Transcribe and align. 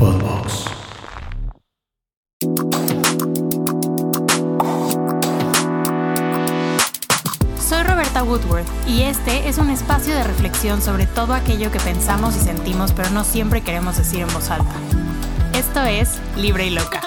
Podbox. 0.00 0.64
Soy 7.58 7.82
Roberta 7.82 8.22
Woodworth 8.22 8.66
y 8.88 9.02
este 9.02 9.46
es 9.46 9.58
un 9.58 9.68
espacio 9.68 10.14
de 10.14 10.24
reflexión 10.24 10.80
sobre 10.80 11.04
todo 11.04 11.34
aquello 11.34 11.70
que 11.70 11.78
pensamos 11.80 12.34
y 12.34 12.40
sentimos 12.40 12.92
pero 12.92 13.10
no 13.10 13.24
siempre 13.24 13.60
queremos 13.60 13.98
decir 13.98 14.20
en 14.20 14.28
voz 14.28 14.50
alta. 14.50 14.72
Esto 15.52 15.82
es 15.82 16.18
Libre 16.34 16.68
y 16.68 16.70
Loca. 16.70 17.02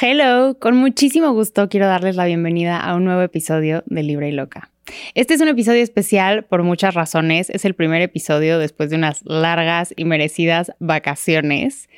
Hello, 0.00 0.58
con 0.58 0.76
muchísimo 0.76 1.30
gusto 1.30 1.68
quiero 1.68 1.86
darles 1.86 2.16
la 2.16 2.24
bienvenida 2.24 2.80
a 2.80 2.96
un 2.96 3.04
nuevo 3.04 3.22
episodio 3.22 3.84
de 3.86 4.02
Libre 4.02 4.30
y 4.30 4.32
Loca. 4.32 4.72
Este 5.14 5.34
es 5.34 5.40
un 5.40 5.48
episodio 5.48 5.82
especial 5.82 6.44
por 6.44 6.62
muchas 6.62 6.94
razones. 6.94 7.50
Es 7.50 7.64
el 7.64 7.74
primer 7.74 8.02
episodio 8.02 8.58
después 8.58 8.90
de 8.90 8.96
unas 8.96 9.24
largas 9.24 9.94
y 9.96 10.04
merecidas 10.04 10.72
vacaciones. 10.80 11.88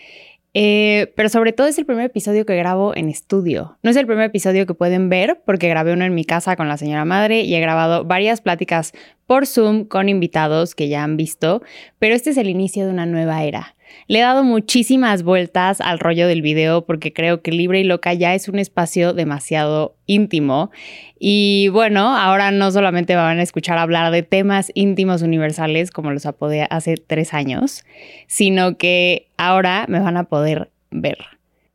Eh, 0.52 1.12
pero 1.14 1.28
sobre 1.28 1.52
todo 1.52 1.68
es 1.68 1.78
el 1.78 1.86
primer 1.86 2.06
episodio 2.06 2.44
que 2.44 2.56
grabo 2.56 2.94
en 2.96 3.08
estudio. 3.08 3.78
No 3.82 3.90
es 3.90 3.96
el 3.96 4.06
primer 4.06 4.24
episodio 4.24 4.66
que 4.66 4.74
pueden 4.74 5.08
ver 5.08 5.42
porque 5.44 5.68
grabé 5.68 5.92
uno 5.92 6.04
en 6.04 6.14
mi 6.14 6.24
casa 6.24 6.56
con 6.56 6.68
la 6.68 6.76
señora 6.76 7.04
madre 7.04 7.42
y 7.42 7.54
he 7.54 7.60
grabado 7.60 8.04
varias 8.04 8.40
pláticas 8.40 8.92
por 9.26 9.46
Zoom 9.46 9.84
con 9.84 10.08
invitados 10.08 10.74
que 10.74 10.88
ya 10.88 11.04
han 11.04 11.16
visto, 11.16 11.62
pero 12.00 12.16
este 12.16 12.30
es 12.30 12.36
el 12.36 12.48
inicio 12.48 12.84
de 12.84 12.92
una 12.92 13.06
nueva 13.06 13.44
era. 13.44 13.76
Le 14.06 14.18
he 14.18 14.22
dado 14.22 14.42
muchísimas 14.42 15.22
vueltas 15.22 15.80
al 15.80 15.98
rollo 15.98 16.26
del 16.26 16.42
video 16.42 16.84
porque 16.84 17.12
creo 17.12 17.42
que 17.42 17.52
Libre 17.52 17.80
y 17.80 17.84
Loca 17.84 18.12
ya 18.12 18.34
es 18.34 18.48
un 18.48 18.58
espacio 18.58 19.12
demasiado 19.12 19.94
íntimo. 20.06 20.70
Y 21.18 21.68
bueno, 21.68 22.16
ahora 22.16 22.50
no 22.50 22.70
solamente 22.70 23.14
van 23.14 23.38
a 23.38 23.42
escuchar 23.42 23.78
hablar 23.78 24.10
de 24.10 24.22
temas 24.22 24.72
íntimos 24.74 25.22
universales 25.22 25.90
como 25.90 26.10
los 26.10 26.26
apodé 26.26 26.66
hace 26.70 26.96
tres 26.96 27.34
años, 27.34 27.84
sino 28.26 28.76
que 28.76 29.28
ahora 29.36 29.86
me 29.88 30.00
van 30.00 30.16
a 30.16 30.24
poder 30.24 30.70
ver. 30.90 31.18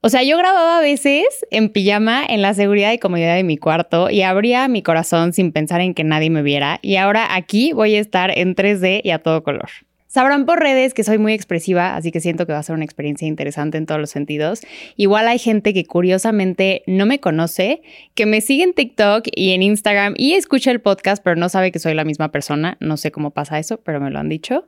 O 0.06 0.10
sea, 0.10 0.22
yo 0.22 0.38
grababa 0.38 0.78
a 0.78 0.82
veces 0.82 1.26
en 1.50 1.70
pijama 1.70 2.24
en 2.28 2.44
la 2.44 2.54
seguridad 2.54 2.92
y 2.92 3.00
comodidad 3.00 3.34
de 3.34 3.44
mi 3.44 3.58
cuarto 3.58 4.12
y 4.12 4.22
abría 4.22 4.68
mi 4.68 4.84
corazón 4.84 5.34
sin 5.34 5.52
pensar 5.52 5.82
en 5.82 5.96
que 5.96 6.04
nadie 6.04 6.30
me 6.30 6.44
viera. 6.44 6.78
Y 6.84 6.98
ahora 6.98 7.34
aquí 7.34 7.74
voy 7.74 7.96
a 7.96 8.02
estar 8.02 8.30
en 8.38 8.56
3D 8.56 9.02
y 9.04 9.10
a 9.10 9.18
todo 9.18 9.42
color. 9.42 9.70
Sabrán 10.16 10.46
por 10.46 10.62
redes 10.62 10.94
que 10.94 11.04
soy 11.04 11.18
muy 11.18 11.34
expresiva, 11.34 11.98
así 11.98 12.10
que 12.10 12.22
siento 12.22 12.48
que 12.48 12.54
va 12.54 12.60
a 12.60 12.64
ser 12.64 12.74
una 12.74 12.86
experiencia 12.86 13.28
interesante 13.28 13.78
en 13.78 13.86
todos 13.86 14.00
los 14.00 14.12
sentidos. 14.12 14.62
Igual 14.96 15.28
hay 15.28 15.40
gente 15.40 15.74
que 15.74 15.84
curiosamente 15.84 16.84
no 16.88 17.06
me 17.06 17.20
conoce, 17.20 17.82
que 18.14 18.26
me 18.26 18.40
sigue 18.40 18.64
en 18.64 18.74
TikTok 18.74 19.28
y 19.36 19.52
en 19.52 19.62
Instagram 19.62 20.14
y 20.16 20.36
escucha 20.36 20.72
el 20.72 20.80
podcast, 20.80 21.22
pero 21.22 21.36
no 21.36 21.50
sabe 21.50 21.74
que 21.74 21.80
soy 21.80 21.96
la 21.96 22.06
misma 22.06 22.32
persona. 22.32 22.78
No 22.80 22.96
sé 22.96 23.12
cómo 23.12 23.32
pasa 23.32 23.60
eso, 23.60 23.82
pero 23.82 24.00
me 24.00 24.10
lo 24.10 24.18
han 24.18 24.30
dicho. 24.30 24.66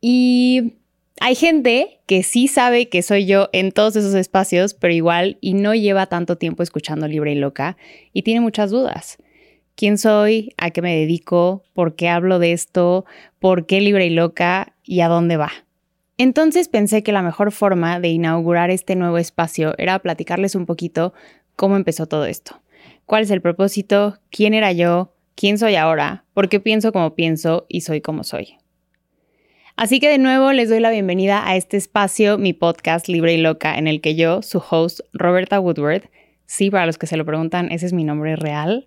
Y 0.00 0.74
hay 1.18 1.34
gente 1.34 1.98
que 2.06 2.22
sí 2.22 2.46
sabe 2.46 2.88
que 2.88 3.02
soy 3.02 3.26
yo 3.26 3.48
en 3.52 3.72
todos 3.72 3.96
esos 3.96 4.14
espacios, 4.14 4.74
pero 4.74 4.94
igual 4.94 5.38
y 5.40 5.54
no 5.54 5.74
lleva 5.74 6.06
tanto 6.06 6.38
tiempo 6.38 6.62
escuchando 6.62 7.08
Libre 7.08 7.32
y 7.32 7.34
Loca 7.34 7.76
y 8.12 8.22
tiene 8.22 8.40
muchas 8.40 8.70
dudas 8.70 9.18
quién 9.76 9.98
soy, 9.98 10.54
a 10.56 10.70
qué 10.70 10.82
me 10.82 10.96
dedico, 10.96 11.64
por 11.74 11.94
qué 11.94 12.08
hablo 12.08 12.38
de 12.38 12.52
esto, 12.52 13.04
por 13.38 13.66
qué 13.66 13.80
libre 13.80 14.06
y 14.06 14.10
loca 14.10 14.74
y 14.84 15.00
a 15.00 15.08
dónde 15.08 15.36
va. 15.36 15.52
Entonces 16.18 16.68
pensé 16.68 17.02
que 17.02 17.12
la 17.12 17.22
mejor 17.22 17.52
forma 17.52 17.98
de 17.98 18.08
inaugurar 18.08 18.70
este 18.70 18.96
nuevo 18.96 19.18
espacio 19.18 19.74
era 19.78 19.98
platicarles 19.98 20.54
un 20.54 20.66
poquito 20.66 21.14
cómo 21.56 21.76
empezó 21.76 22.06
todo 22.06 22.26
esto. 22.26 22.60
¿Cuál 23.06 23.24
es 23.24 23.30
el 23.30 23.40
propósito? 23.40 24.18
¿Quién 24.30 24.54
era 24.54 24.72
yo? 24.72 25.14
¿Quién 25.34 25.58
soy 25.58 25.76
ahora? 25.76 26.24
¿Por 26.34 26.48
qué 26.48 26.60
pienso 26.60 26.92
como 26.92 27.14
pienso 27.14 27.66
y 27.68 27.80
soy 27.80 28.00
como 28.00 28.24
soy? 28.24 28.58
Así 29.76 30.00
que 30.00 30.08
de 30.08 30.18
nuevo 30.18 30.52
les 30.52 30.68
doy 30.68 30.80
la 30.80 30.90
bienvenida 30.90 31.48
a 31.48 31.56
este 31.56 31.78
espacio, 31.78 32.36
mi 32.36 32.52
podcast 32.52 33.08
Libre 33.08 33.34
y 33.34 33.38
Loca, 33.38 33.76
en 33.76 33.88
el 33.88 34.00
que 34.00 34.14
yo, 34.14 34.42
su 34.42 34.62
host, 34.70 35.00
Roberta 35.14 35.58
Woodward, 35.58 36.10
sí, 36.44 36.70
para 36.70 36.84
los 36.84 36.98
que 36.98 37.06
se 37.06 37.16
lo 37.16 37.24
preguntan, 37.24 37.72
ese 37.72 37.86
es 37.86 37.94
mi 37.94 38.04
nombre 38.04 38.36
real, 38.36 38.86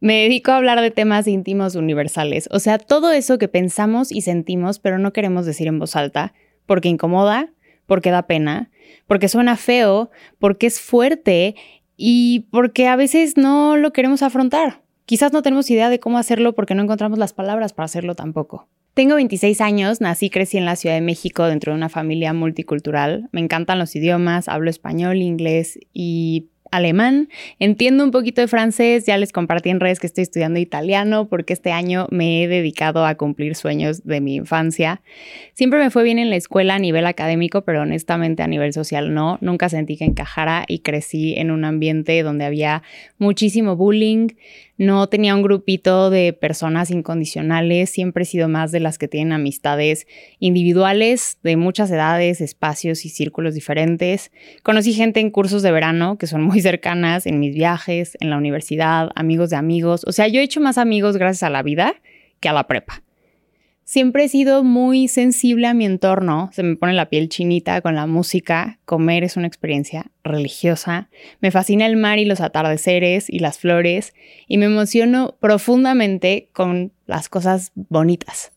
me 0.00 0.22
dedico 0.22 0.52
a 0.52 0.56
hablar 0.56 0.80
de 0.80 0.90
temas 0.90 1.26
íntimos 1.26 1.74
universales, 1.74 2.48
o 2.52 2.58
sea, 2.58 2.78
todo 2.78 3.12
eso 3.12 3.38
que 3.38 3.48
pensamos 3.48 4.12
y 4.12 4.20
sentimos, 4.20 4.78
pero 4.78 4.98
no 4.98 5.12
queremos 5.12 5.46
decir 5.46 5.66
en 5.66 5.78
voz 5.78 5.96
alta, 5.96 6.34
porque 6.66 6.88
incomoda, 6.88 7.52
porque 7.86 8.10
da 8.10 8.26
pena, 8.26 8.70
porque 9.06 9.28
suena 9.28 9.56
feo, 9.56 10.10
porque 10.38 10.66
es 10.66 10.80
fuerte 10.80 11.56
y 11.96 12.46
porque 12.50 12.86
a 12.86 12.96
veces 12.96 13.36
no 13.36 13.76
lo 13.76 13.92
queremos 13.92 14.22
afrontar. 14.22 14.82
Quizás 15.06 15.32
no 15.32 15.42
tenemos 15.42 15.70
idea 15.70 15.88
de 15.88 15.98
cómo 15.98 16.18
hacerlo 16.18 16.54
porque 16.54 16.74
no 16.74 16.82
encontramos 16.82 17.18
las 17.18 17.32
palabras 17.32 17.72
para 17.72 17.86
hacerlo 17.86 18.14
tampoco. 18.14 18.68
Tengo 18.92 19.14
26 19.14 19.60
años, 19.60 20.00
nací 20.00 20.26
y 20.26 20.30
crecí 20.30 20.58
en 20.58 20.64
la 20.64 20.76
Ciudad 20.76 20.96
de 20.96 21.00
México 21.00 21.44
dentro 21.46 21.72
de 21.72 21.76
una 21.78 21.88
familia 21.88 22.32
multicultural. 22.32 23.28
Me 23.32 23.40
encantan 23.40 23.78
los 23.78 23.94
idiomas, 23.96 24.48
hablo 24.48 24.68
español, 24.70 25.18
inglés 25.18 25.78
y 25.92 26.48
alemán, 26.70 27.28
entiendo 27.58 28.04
un 28.04 28.10
poquito 28.10 28.40
de 28.40 28.48
francés, 28.48 29.06
ya 29.06 29.16
les 29.16 29.32
compartí 29.32 29.70
en 29.70 29.80
redes 29.80 30.00
que 30.00 30.06
estoy 30.06 30.22
estudiando 30.22 30.58
italiano 30.58 31.28
porque 31.28 31.52
este 31.52 31.72
año 31.72 32.06
me 32.10 32.42
he 32.42 32.48
dedicado 32.48 33.04
a 33.04 33.14
cumplir 33.16 33.54
sueños 33.54 34.04
de 34.04 34.20
mi 34.20 34.36
infancia. 34.36 35.02
Siempre 35.54 35.78
me 35.78 35.90
fue 35.90 36.02
bien 36.04 36.18
en 36.18 36.30
la 36.30 36.36
escuela 36.36 36.74
a 36.74 36.78
nivel 36.78 37.06
académico, 37.06 37.62
pero 37.62 37.82
honestamente 37.82 38.42
a 38.42 38.46
nivel 38.46 38.72
social 38.72 39.14
no, 39.14 39.38
nunca 39.40 39.68
sentí 39.68 39.96
que 39.96 40.04
encajara 40.04 40.64
y 40.68 40.80
crecí 40.80 41.34
en 41.36 41.50
un 41.50 41.64
ambiente 41.64 42.22
donde 42.22 42.44
había 42.44 42.82
muchísimo 43.18 43.76
bullying, 43.76 44.28
no 44.78 45.08
tenía 45.08 45.34
un 45.34 45.42
grupito 45.42 46.08
de 46.08 46.32
personas 46.32 46.90
incondicionales, 46.90 47.90
siempre 47.90 48.22
he 48.22 48.26
sido 48.26 48.48
más 48.48 48.72
de 48.72 48.80
las 48.80 48.96
que 48.96 49.08
tienen 49.08 49.32
amistades 49.32 50.06
individuales 50.38 51.38
de 51.42 51.56
muchas 51.56 51.90
edades, 51.90 52.40
espacios 52.40 53.04
y 53.04 53.08
círculos 53.08 53.54
diferentes. 53.54 54.30
Conocí 54.62 54.92
gente 54.94 55.20
en 55.20 55.30
cursos 55.30 55.62
de 55.62 55.72
verano 55.72 56.16
que 56.16 56.28
son 56.28 56.42
muy 56.42 56.60
cercanas, 56.62 57.26
en 57.26 57.40
mis 57.40 57.54
viajes, 57.54 58.16
en 58.20 58.30
la 58.30 58.38
universidad, 58.38 59.10
amigos 59.16 59.50
de 59.50 59.56
amigos. 59.56 60.04
O 60.06 60.12
sea, 60.12 60.28
yo 60.28 60.40
he 60.40 60.44
hecho 60.44 60.60
más 60.60 60.78
amigos 60.78 61.16
gracias 61.16 61.42
a 61.42 61.50
la 61.50 61.62
vida 61.62 61.94
que 62.40 62.48
a 62.48 62.52
la 62.52 62.68
prepa. 62.68 63.02
Siempre 63.88 64.24
he 64.24 64.28
sido 64.28 64.64
muy 64.64 65.08
sensible 65.08 65.66
a 65.66 65.72
mi 65.72 65.86
entorno, 65.86 66.50
se 66.52 66.62
me 66.62 66.76
pone 66.76 66.92
la 66.92 67.08
piel 67.08 67.30
chinita 67.30 67.80
con 67.80 67.94
la 67.94 68.06
música, 68.06 68.78
comer 68.84 69.24
es 69.24 69.38
una 69.38 69.46
experiencia 69.46 70.10
religiosa, 70.22 71.08
me 71.40 71.50
fascina 71.50 71.86
el 71.86 71.96
mar 71.96 72.18
y 72.18 72.26
los 72.26 72.42
atardeceres 72.42 73.30
y 73.30 73.38
las 73.38 73.58
flores 73.58 74.12
y 74.46 74.58
me 74.58 74.66
emociono 74.66 75.36
profundamente 75.40 76.50
con 76.52 76.92
las 77.06 77.30
cosas 77.30 77.72
bonitas. 77.74 78.52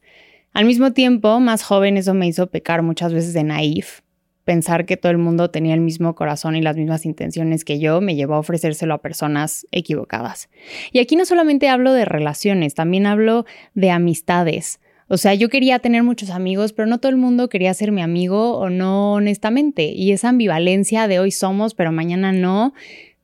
Al 0.52 0.66
mismo 0.66 0.92
tiempo, 0.92 1.40
más 1.40 1.64
joven 1.64 1.96
eso 1.96 2.14
me 2.14 2.28
hizo 2.28 2.48
pecar 2.48 2.82
muchas 2.82 3.14
veces 3.14 3.34
de 3.34 3.46
naif. 3.46 4.02
Pensar 4.44 4.86
que 4.86 4.98
todo 4.98 5.14
el 5.14 5.18
mundo 5.18 5.50
tenía 5.50 5.76
el 5.76 5.80
mismo 5.80 6.14
corazón 6.14 6.58
y 6.58 6.62
las 6.62 6.76
mismas 6.76 7.06
intenciones 7.06 7.64
que 7.64 7.80
yo 7.80 8.02
me 8.02 8.18
llevó 8.18 8.34
a 8.34 8.40
ofrecérselo 8.40 8.96
a 8.96 9.02
personas 9.02 9.66
equivocadas. 9.72 10.50
Y 10.92 11.00
aquí 11.00 11.16
no 11.16 11.24
solamente 11.24 11.70
hablo 11.70 11.94
de 11.94 12.04
relaciones, 12.04 12.76
también 12.76 13.06
hablo 13.06 13.46
de 13.76 13.92
amistades 13.92 14.82
o 15.14 15.18
sea, 15.18 15.34
yo 15.34 15.50
quería 15.50 15.80
tener 15.80 16.04
muchos 16.04 16.30
amigos, 16.30 16.72
pero 16.72 16.88
no 16.88 16.98
todo 17.00 17.10
el 17.10 17.18
mundo 17.18 17.50
quería 17.50 17.74
ser 17.74 17.92
mi 17.92 18.02
amigo 18.02 18.58
o 18.58 18.70
no 18.70 19.12
honestamente. 19.12 19.92
Y 19.92 20.14
esa 20.14 20.30
ambivalencia 20.30 21.10
de 21.10 21.20
hoy 21.20 21.32
somos, 21.32 21.74
pero 21.74 21.92
mañana 21.92 22.32
no, 22.32 22.74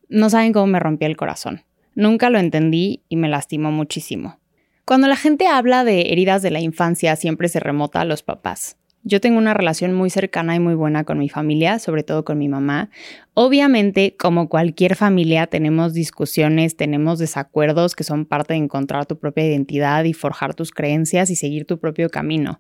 no 0.09 0.29
saben 0.29 0.51
cómo 0.51 0.67
me 0.67 0.81
rompió 0.81 1.07
el 1.07 1.15
corazón. 1.15 1.63
Nunca 1.95 2.29
lo 2.29 2.39
entendí 2.39 3.03
y 3.07 3.15
me 3.15 3.29
lastimó 3.29 3.71
muchísimo. 3.71 4.37
Cuando 4.83 5.07
la 5.07 5.15
gente 5.15 5.47
habla 5.47 5.85
de 5.85 6.11
heridas 6.11 6.41
de 6.41 6.51
la 6.51 6.59
infancia, 6.59 7.15
siempre 7.15 7.47
se 7.47 7.61
remota 7.61 8.01
a 8.01 8.05
los 8.05 8.21
papás. 8.21 8.75
Yo 9.03 9.21
tengo 9.21 9.37
una 9.37 9.53
relación 9.53 9.93
muy 9.93 10.09
cercana 10.09 10.55
y 10.55 10.59
muy 10.59 10.75
buena 10.75 11.05
con 11.05 11.17
mi 11.17 11.29
familia, 11.29 11.79
sobre 11.79 12.03
todo 12.03 12.25
con 12.25 12.37
mi 12.37 12.49
mamá. 12.49 12.89
Obviamente, 13.35 14.15
como 14.17 14.49
cualquier 14.49 14.95
familia, 14.95 15.47
tenemos 15.47 15.93
discusiones, 15.93 16.75
tenemos 16.75 17.17
desacuerdos 17.17 17.95
que 17.95 18.03
son 18.03 18.25
parte 18.25 18.53
de 18.53 18.59
encontrar 18.59 19.05
tu 19.05 19.17
propia 19.17 19.45
identidad 19.45 20.03
y 20.03 20.13
forjar 20.13 20.55
tus 20.55 20.71
creencias 20.71 21.29
y 21.29 21.35
seguir 21.35 21.65
tu 21.65 21.79
propio 21.79 22.09
camino. 22.09 22.59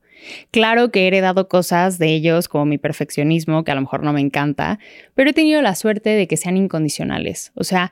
Claro 0.51 0.89
que 0.89 1.03
he 1.03 1.07
heredado 1.07 1.49
cosas 1.49 1.97
de 1.97 2.13
ellos 2.13 2.47
como 2.47 2.65
mi 2.65 2.77
perfeccionismo, 2.77 3.63
que 3.63 3.71
a 3.71 3.75
lo 3.75 3.81
mejor 3.81 4.03
no 4.03 4.13
me 4.13 4.21
encanta, 4.21 4.79
pero 5.15 5.31
he 5.31 5.33
tenido 5.33 5.61
la 5.61 5.75
suerte 5.75 6.11
de 6.11 6.27
que 6.27 6.37
sean 6.37 6.55
incondicionales. 6.55 7.51
O 7.55 7.65
sea, 7.65 7.91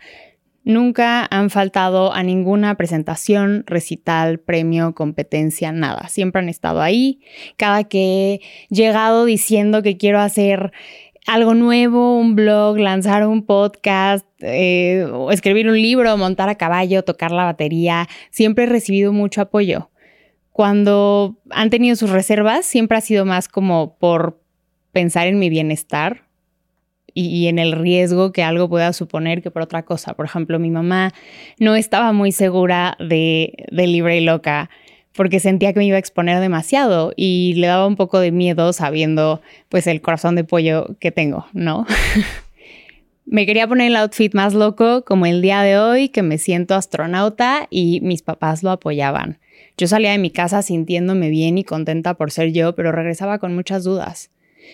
Nunca 0.66 1.28
han 1.30 1.52
faltado 1.52 2.12
a 2.12 2.24
ninguna 2.24 2.76
presentación, 2.76 3.64
recital, 3.68 4.40
premio, 4.40 4.96
competencia, 4.96 5.72
nada. 5.72 6.08
Siempre 6.08 6.42
han 6.42 6.50
estado 6.50 6.82
ahí. 6.82 7.22
Cada 7.56 7.84
que 7.84 8.34
he 8.34 8.76
llegado 8.76 9.26
diciendo 9.26 9.84
que 9.84 9.96
quiero 9.96 10.20
hacer 10.20 10.72
algo 11.28 11.54
nuevo, 11.54 12.18
un 12.18 12.36
blog, 12.36 12.80
lanzar 12.80 13.28
un 13.28 13.46
podcast, 13.46 14.26
eh, 14.40 15.08
escribir 15.30 15.68
un 15.68 15.80
libro, 15.80 16.18
montar 16.18 16.50
a 16.50 16.56
caballo, 16.56 17.04
tocar 17.04 17.32
la 17.32 17.46
batería, 17.46 18.08
siempre 18.32 18.64
he 18.64 18.68
recibido 18.68 19.14
mucho 19.14 19.42
apoyo. 19.42 19.92
Cuando 20.52 21.38
han 21.52 21.70
tenido 21.70 21.96
sus 21.96 22.10
reservas, 22.10 22.66
siempre 22.66 22.98
ha 22.98 23.02
sido 23.02 23.24
más 23.26 23.48
como 23.48 23.98
por 24.00 24.42
pensar 24.92 25.28
en 25.28 25.38
mi 25.38 25.50
bienestar, 25.50 26.25
y, 27.16 27.48
en 27.48 27.58
el 27.58 27.72
riesgo 27.72 28.34
que 28.34 28.44
algo 28.44 28.70
pueda 28.70 28.94
suponer 28.94 29.42
que 29.42 29.50
por 29.50 29.62
otra 29.62 29.84
cosa. 29.84 30.14
Por 30.14 30.26
ejemplo, 30.26 30.60
mi 30.60 30.70
mamá 30.70 31.14
no 31.60 31.76
estaba 31.76 32.12
muy 32.12 32.32
segura 32.32 32.98
de, 33.00 33.54
de 33.72 33.88
Libre 33.88 34.18
y 34.18 34.22
Loca, 34.22 34.70
porque 35.16 35.40
sentía 35.40 35.72
que 35.72 35.80
me 35.80 35.86
iba 35.86 35.96
a 35.96 36.00
exponer 36.00 36.42
demasiado 36.42 37.14
y 37.16 37.54
le 37.56 37.68
daba 37.68 37.88
un 37.88 37.96
poco 37.96 38.20
de 38.20 38.32
miedo 38.32 38.74
sabiendo 38.74 39.42
pues 39.70 39.88
el 39.88 40.02
corazón 40.02 40.36
de 40.36 40.44
pollo 40.44 40.98
que 41.00 41.12
tengo, 41.12 41.48
¿no? 41.54 41.86
me 43.26 43.46
quería 43.46 43.68
poner 43.68 43.88
el 43.88 43.96
outfit 43.96 44.34
más 44.34 44.54
loco 44.54 45.04
como 45.06 45.26
el 45.26 45.42
día 45.42 45.62
de 45.62 45.80
hoy 45.80 46.10
que 46.10 46.22
me 46.22 46.38
siento 46.38 46.76
astronauta 46.76 47.68
y 47.70 48.02
mis 48.02 48.22
papás 48.22 48.62
lo 48.62 48.72
apoyaban. 48.72 49.40
Yo 49.78 49.88
salía 49.88 50.12
de 50.12 50.18
mi 50.18 50.32
casa 50.32 50.62
sintiéndome 50.62 51.30
bien 51.30 51.58
y 51.58 51.64
contenta 51.64 52.14
por 52.16 52.32
ser 52.32 52.52
yo, 52.52 52.76
pero 52.76 52.92
regresaba 52.92 53.40
con 53.40 53.56
muchas 53.56 53.84
dudas. 53.84 54.32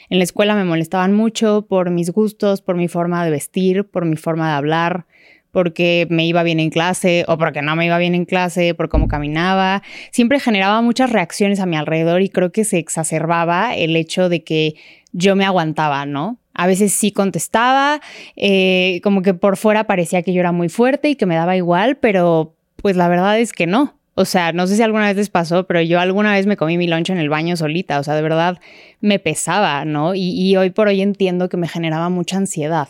En 0.09 0.17
la 0.17 0.23
escuela 0.23 0.55
me 0.55 0.65
molestaban 0.65 1.13
mucho 1.13 1.65
por 1.67 1.89
mis 1.89 2.11
gustos, 2.11 2.61
por 2.61 2.75
mi 2.75 2.87
forma 2.87 3.23
de 3.23 3.31
vestir, 3.31 3.85
por 3.85 4.05
mi 4.05 4.15
forma 4.15 4.49
de 4.49 4.55
hablar, 4.55 5.05
porque 5.51 6.07
me 6.09 6.25
iba 6.25 6.43
bien 6.43 6.59
en 6.59 6.69
clase 6.69 7.25
o 7.27 7.37
porque 7.37 7.61
no 7.61 7.75
me 7.75 7.85
iba 7.85 7.97
bien 7.97 8.15
en 8.15 8.25
clase, 8.25 8.73
por 8.73 8.89
cómo 8.89 9.07
caminaba. 9.07 9.83
Siempre 10.11 10.39
generaba 10.39 10.81
muchas 10.81 11.11
reacciones 11.11 11.59
a 11.59 11.65
mi 11.65 11.75
alrededor 11.75 12.21
y 12.21 12.29
creo 12.29 12.51
que 12.51 12.63
se 12.63 12.77
exacerbaba 12.77 13.75
el 13.75 13.95
hecho 13.95 14.29
de 14.29 14.43
que 14.43 14.75
yo 15.11 15.35
me 15.35 15.45
aguantaba, 15.45 16.05
¿no? 16.05 16.37
A 16.53 16.67
veces 16.67 16.93
sí 16.93 17.11
contestaba, 17.11 18.01
eh, 18.35 18.99
como 19.03 19.21
que 19.21 19.33
por 19.33 19.57
fuera 19.57 19.85
parecía 19.85 20.21
que 20.21 20.33
yo 20.33 20.41
era 20.41 20.51
muy 20.51 20.69
fuerte 20.69 21.09
y 21.09 21.15
que 21.15 21.25
me 21.25 21.35
daba 21.35 21.55
igual, 21.55 21.97
pero 21.97 22.55
pues 22.75 22.95
la 22.95 23.07
verdad 23.07 23.39
es 23.39 23.53
que 23.53 23.67
no. 23.67 24.00
O 24.21 24.25
sea, 24.25 24.53
no 24.53 24.67
sé 24.67 24.75
si 24.75 24.81
alguna 24.81 25.07
vez 25.07 25.17
les 25.17 25.29
pasó, 25.29 25.65
pero 25.67 25.81
yo 25.81 25.99
alguna 25.99 26.33
vez 26.33 26.45
me 26.47 26.57
comí 26.57 26.77
mi 26.77 26.87
lunch 26.87 27.09
en 27.09 27.17
el 27.17 27.29
baño 27.29 27.57
solita. 27.57 27.99
O 27.99 28.03
sea, 28.03 28.15
de 28.15 28.21
verdad 28.21 28.59
me 28.99 29.19
pesaba, 29.19 29.83
¿no? 29.85 30.15
Y, 30.15 30.31
y 30.31 30.55
hoy 30.55 30.69
por 30.69 30.87
hoy 30.87 31.01
entiendo 31.01 31.49
que 31.49 31.57
me 31.57 31.67
generaba 31.67 32.09
mucha 32.09 32.37
ansiedad. 32.37 32.89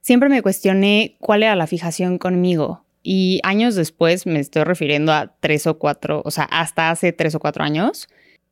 Siempre 0.00 0.28
me 0.28 0.42
cuestioné 0.42 1.16
cuál 1.20 1.42
era 1.42 1.56
la 1.56 1.66
fijación 1.66 2.18
conmigo. 2.18 2.84
Y 3.02 3.40
años 3.42 3.74
después, 3.74 4.26
me 4.26 4.40
estoy 4.40 4.64
refiriendo 4.64 5.12
a 5.12 5.34
tres 5.40 5.66
o 5.66 5.78
cuatro, 5.78 6.22
o 6.24 6.30
sea, 6.30 6.44
hasta 6.44 6.90
hace 6.90 7.12
tres 7.12 7.34
o 7.34 7.40
cuatro 7.40 7.64
años, 7.64 8.08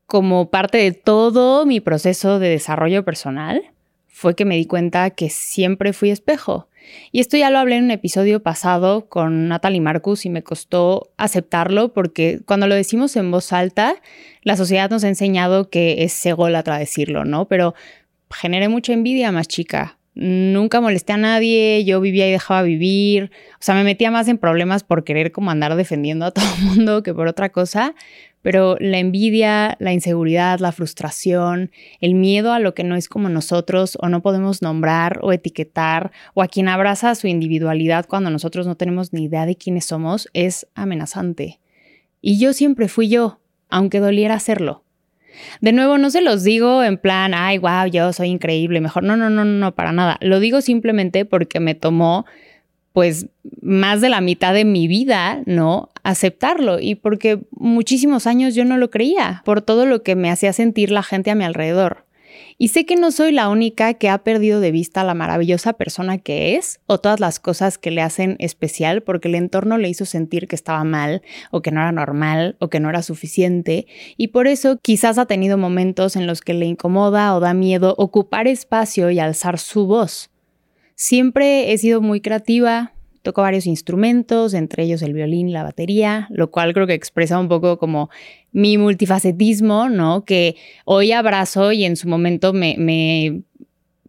como 0.07 0.51
parte 0.51 0.79
de 0.79 0.93
todo 0.93 1.67
mi 1.67 1.81
proceso 1.81 2.39
de 2.39 2.49
desarrollo 2.49 3.05
personal, 3.05 3.63
fue 4.07 4.35
que 4.35 4.47
me 4.47 4.57
di 4.57 4.65
cuenta 4.65 5.11
que 5.11 5.29
siempre 5.29 5.93
fui 5.93 6.11
espejo. 6.11 6.69
Y 7.13 7.21
esto 7.21 7.37
ya 7.37 7.51
lo 7.51 7.59
hablé 7.59 7.77
en 7.77 7.85
un 7.85 7.91
episodio 7.91 8.43
pasado 8.43 9.09
con 9.09 9.49
Natalie 9.49 9.81
Marcus 9.81 10.27
y 10.27 10.31
me 10.31 10.43
costó 10.43 11.11
aceptarlo 11.17 11.93
porque 11.93 12.41
cuando 12.45 12.67
lo 12.67 12.75
decimos 12.75 13.17
en 13.17 13.31
voz 13.31 13.53
alta, 13.53 13.97
la 14.43 14.57
sociedad 14.57 14.91
nos 14.91 15.05
ha 15.05 15.09
enseñado 15.09 15.71
que 15.71 16.05
es 16.05 16.27
ególatra 16.27 16.79
decirlo, 16.79 17.25
¿no? 17.25 17.47
Pero 17.47 17.75
generé 18.31 18.69
mucha 18.69 18.93
envidia 18.93 19.33
más 19.33 19.49
chica. 19.49 19.99
Nunca 20.15 20.81
molesté 20.81 21.13
a 21.13 21.17
nadie, 21.17 21.85
yo 21.85 22.01
vivía 22.01 22.27
y 22.27 22.33
dejaba 22.33 22.63
vivir, 22.63 23.31
o 23.53 23.59
sea, 23.61 23.77
me 23.77 23.85
metía 23.85 24.11
más 24.11 24.27
en 24.27 24.37
problemas 24.37 24.83
por 24.83 25.05
querer 25.05 25.31
como 25.31 25.53
andar 25.53 25.77
defendiendo 25.77 26.27
a 26.27 26.33
todo 26.33 26.45
el 26.59 26.65
mundo 26.65 27.05
que 27.05 27.15
por 27.15 27.29
otra 27.29 27.51
cosa, 27.51 27.95
pero 28.49 28.79
la 28.81 28.99
envidia, 28.99 29.77
la 29.79 29.93
inseguridad, 29.93 30.59
la 30.59 30.73
frustración, 30.73 31.71
el 32.01 32.15
miedo 32.15 32.55
a 32.55 32.61
lo 32.61 32.73
que 32.73 32.83
no 32.83 32.97
es 32.97 33.07
como 33.07 33.29
nosotros 33.29 33.99
o 34.01 34.09
no 34.09 34.23
podemos 34.23 34.63
nombrar 34.63 35.19
o 35.21 35.35
etiquetar 35.35 36.13
o 36.33 36.41
a 36.41 36.49
quien 36.49 36.67
abraza 36.69 37.15
su 37.15 37.27
individualidad 37.27 38.07
cuando 38.07 38.31
nosotros 38.31 38.67
no 38.67 38.75
tenemos 38.75 39.13
ni 39.13 39.25
idea 39.25 39.45
de 39.45 39.55
quiénes 39.55 39.85
somos 39.85 40.31
es 40.33 40.67
amenazante. 40.75 41.61
Y 42.23 42.39
yo 42.39 42.55
siempre 42.55 42.89
fui 42.89 43.11
yo, 43.11 43.39
aunque 43.69 44.01
doliera 44.01 44.37
hacerlo. 44.37 44.83
De 45.61 45.73
nuevo, 45.73 45.99
no 45.99 46.09
se 46.09 46.23
los 46.23 46.43
digo 46.43 46.83
en 46.83 46.97
plan, 46.97 47.35
ay, 47.35 47.59
wow, 47.59 47.85
yo 47.93 48.15
soy 48.15 48.29
increíble, 48.29 48.81
mejor. 48.81 49.03
No, 49.03 49.19
no, 49.19 49.29
no, 49.29 49.45
no, 49.45 49.75
para 49.75 49.93
nada. 49.93 50.17
Lo 50.23 50.41
digo 50.41 50.63
simplemente 50.63 51.27
porque 51.27 51.61
me 51.61 51.75
tomó, 51.75 52.25
pues, 52.93 53.27
más 53.61 54.01
de 54.01 54.09
la 54.09 54.21
mitad 54.21 54.55
de 54.55 54.65
mi 54.65 54.89
vida, 54.89 55.43
¿no? 55.47 55.91
Aceptarlo 56.03 56.81
y 56.81 56.95
porque 56.95 57.41
muchísimos 57.51 58.27
años 58.27 58.55
yo 58.55 58.65
no 58.65 58.79
lo 58.79 58.91
creía 58.91 59.43
por 59.45 59.63
todo 59.63 59.87
lo 59.87 60.03
que 60.03 60.17
me 60.17 60.31
hacía 60.31 60.53
sentir 60.53 60.91
la 60.91 61.03
gente 61.03 61.31
a 61.31 61.35
mi 61.35 61.45
alrededor. 61.45 62.09
Y 62.57 62.69
sé 62.69 62.87
que 62.87 62.97
no 62.97 63.13
soy 63.13 63.33
la 63.33 63.49
única 63.49 63.95
que 63.95 64.09
ha 64.09 64.19
perdido 64.19 64.61
de 64.61 64.73
vista 64.73 65.05
la 65.05 65.15
maravillosa 65.15 65.75
persona 65.75 66.19
que 66.19 66.57
es 66.57 66.81
o 66.87 66.99
todas 66.99 67.21
las 67.21 67.39
cosas 67.39 67.79
que 67.79 67.91
le 67.91 68.03
hacen 68.03 68.37
especial 68.41 69.03
porque 69.03 69.29
el 69.29 69.37
entorno 69.37 69.79
le 69.79 69.89
hizo 69.89 70.05
sentir 70.05 70.49
que 70.49 70.57
estaba 70.57 70.83
mal 70.85 71.23
o 71.51 71.63
que 71.63 71.71
no 71.71 71.81
era 71.81 71.93
normal 71.93 72.57
o 72.59 72.69
que 72.69 72.81
no 72.81 72.91
era 72.91 73.03
suficiente 73.03 73.87
y 74.17 74.29
por 74.29 74.49
eso 74.49 74.79
quizás 74.83 75.19
ha 75.19 75.27
tenido 75.27 75.57
momentos 75.57 76.17
en 76.17 76.27
los 76.27 76.41
que 76.41 76.55
le 76.55 76.67
incomoda 76.67 77.35
o 77.37 77.41
da 77.41 77.55
miedo 77.55 77.95
ocupar 77.97 78.49
espacio 78.49 79.11
y 79.11 79.21
alzar 79.21 79.59
su 79.59 79.87
voz. 79.87 80.31
Siempre 81.01 81.73
he 81.73 81.79
sido 81.79 82.01
muy 82.01 82.21
creativa, 82.21 82.93
Toco 83.23 83.43
varios 83.43 83.67
instrumentos, 83.67 84.53
entre 84.53 84.83
ellos 84.83 85.01
el 85.03 85.13
violín, 85.13 85.53
la 85.53 85.63
batería, 85.63 86.27
lo 86.31 86.51
cual 86.51 86.73
creo 86.73 86.89
que 86.89 86.95
expresa 86.95 87.39
un 87.39 87.49
poco 87.49 87.79
como 87.79 88.11
mi 88.51 88.79
multifacetismo, 88.79 89.89
¿no? 89.89 90.25
Que 90.25 90.57
hoy 90.85 91.13
abrazo 91.13 91.71
y 91.71 91.85
en 91.85 91.97
su 91.97 92.09
momento 92.09 92.53
me, 92.53 93.43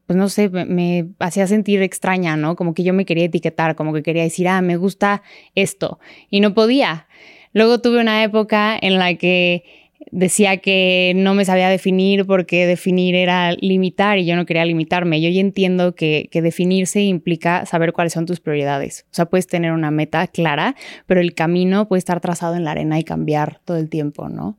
pues 0.07 0.17
no 0.17 0.29
sé, 0.29 0.49
me, 0.49 1.09
hacía 1.19 1.45
sentir 1.45 1.83
extraña, 1.83 2.37
¿no? 2.37 2.55
Como 2.55 2.73
que 2.73 2.83
yo 2.83 2.93
me 2.93 3.05
quería 3.05 3.25
etiquetar, 3.25 3.75
como 3.75 3.93
que 3.93 4.01
quería 4.01 4.23
decir, 4.23 4.47
ah, 4.47 4.61
me 4.61 4.77
gusta 4.77 5.21
esto, 5.53 5.99
y 6.31 6.39
no 6.39 6.55
podía. 6.55 7.07
Luego 7.53 7.81
tuve 7.81 7.99
una 7.99 8.23
época 8.23 8.77
en 8.81 8.97
la 8.97 9.13
que 9.15 9.63
decía 10.11 10.57
que 10.57 11.13
no 11.15 11.33
me 11.33 11.45
sabía 11.45 11.69
definir 11.69 12.25
porque 12.25 12.65
definir 12.65 13.15
era 13.15 13.53
limitar 13.53 14.17
y 14.17 14.25
yo 14.25 14.35
no 14.35 14.45
quería 14.45 14.65
limitarme. 14.65 15.21
Yo 15.21 15.29
ya 15.29 15.41
entiendo 15.41 15.95
que, 15.95 16.29
que, 16.31 16.41
definirse 16.41 17.01
implica 17.01 17.65
saber 17.65 17.93
cuáles 17.93 18.13
son 18.13 18.25
tus 18.25 18.39
prioridades. 18.39 19.05
O 19.11 19.13
sea, 19.13 19.25
puedes 19.25 19.47
tener 19.47 19.71
una 19.71 19.91
meta 19.91 20.27
clara, 20.27 20.75
pero 21.05 21.21
el 21.21 21.33
camino 21.33 21.87
puede 21.87 21.99
estar 21.99 22.19
trazado 22.21 22.55
en 22.55 22.63
la 22.63 22.71
arena 22.71 22.99
y 22.99 23.03
cambiar 23.03 23.61
todo 23.65 23.77
el 23.77 23.89
tiempo, 23.89 24.29
¿no? 24.29 24.57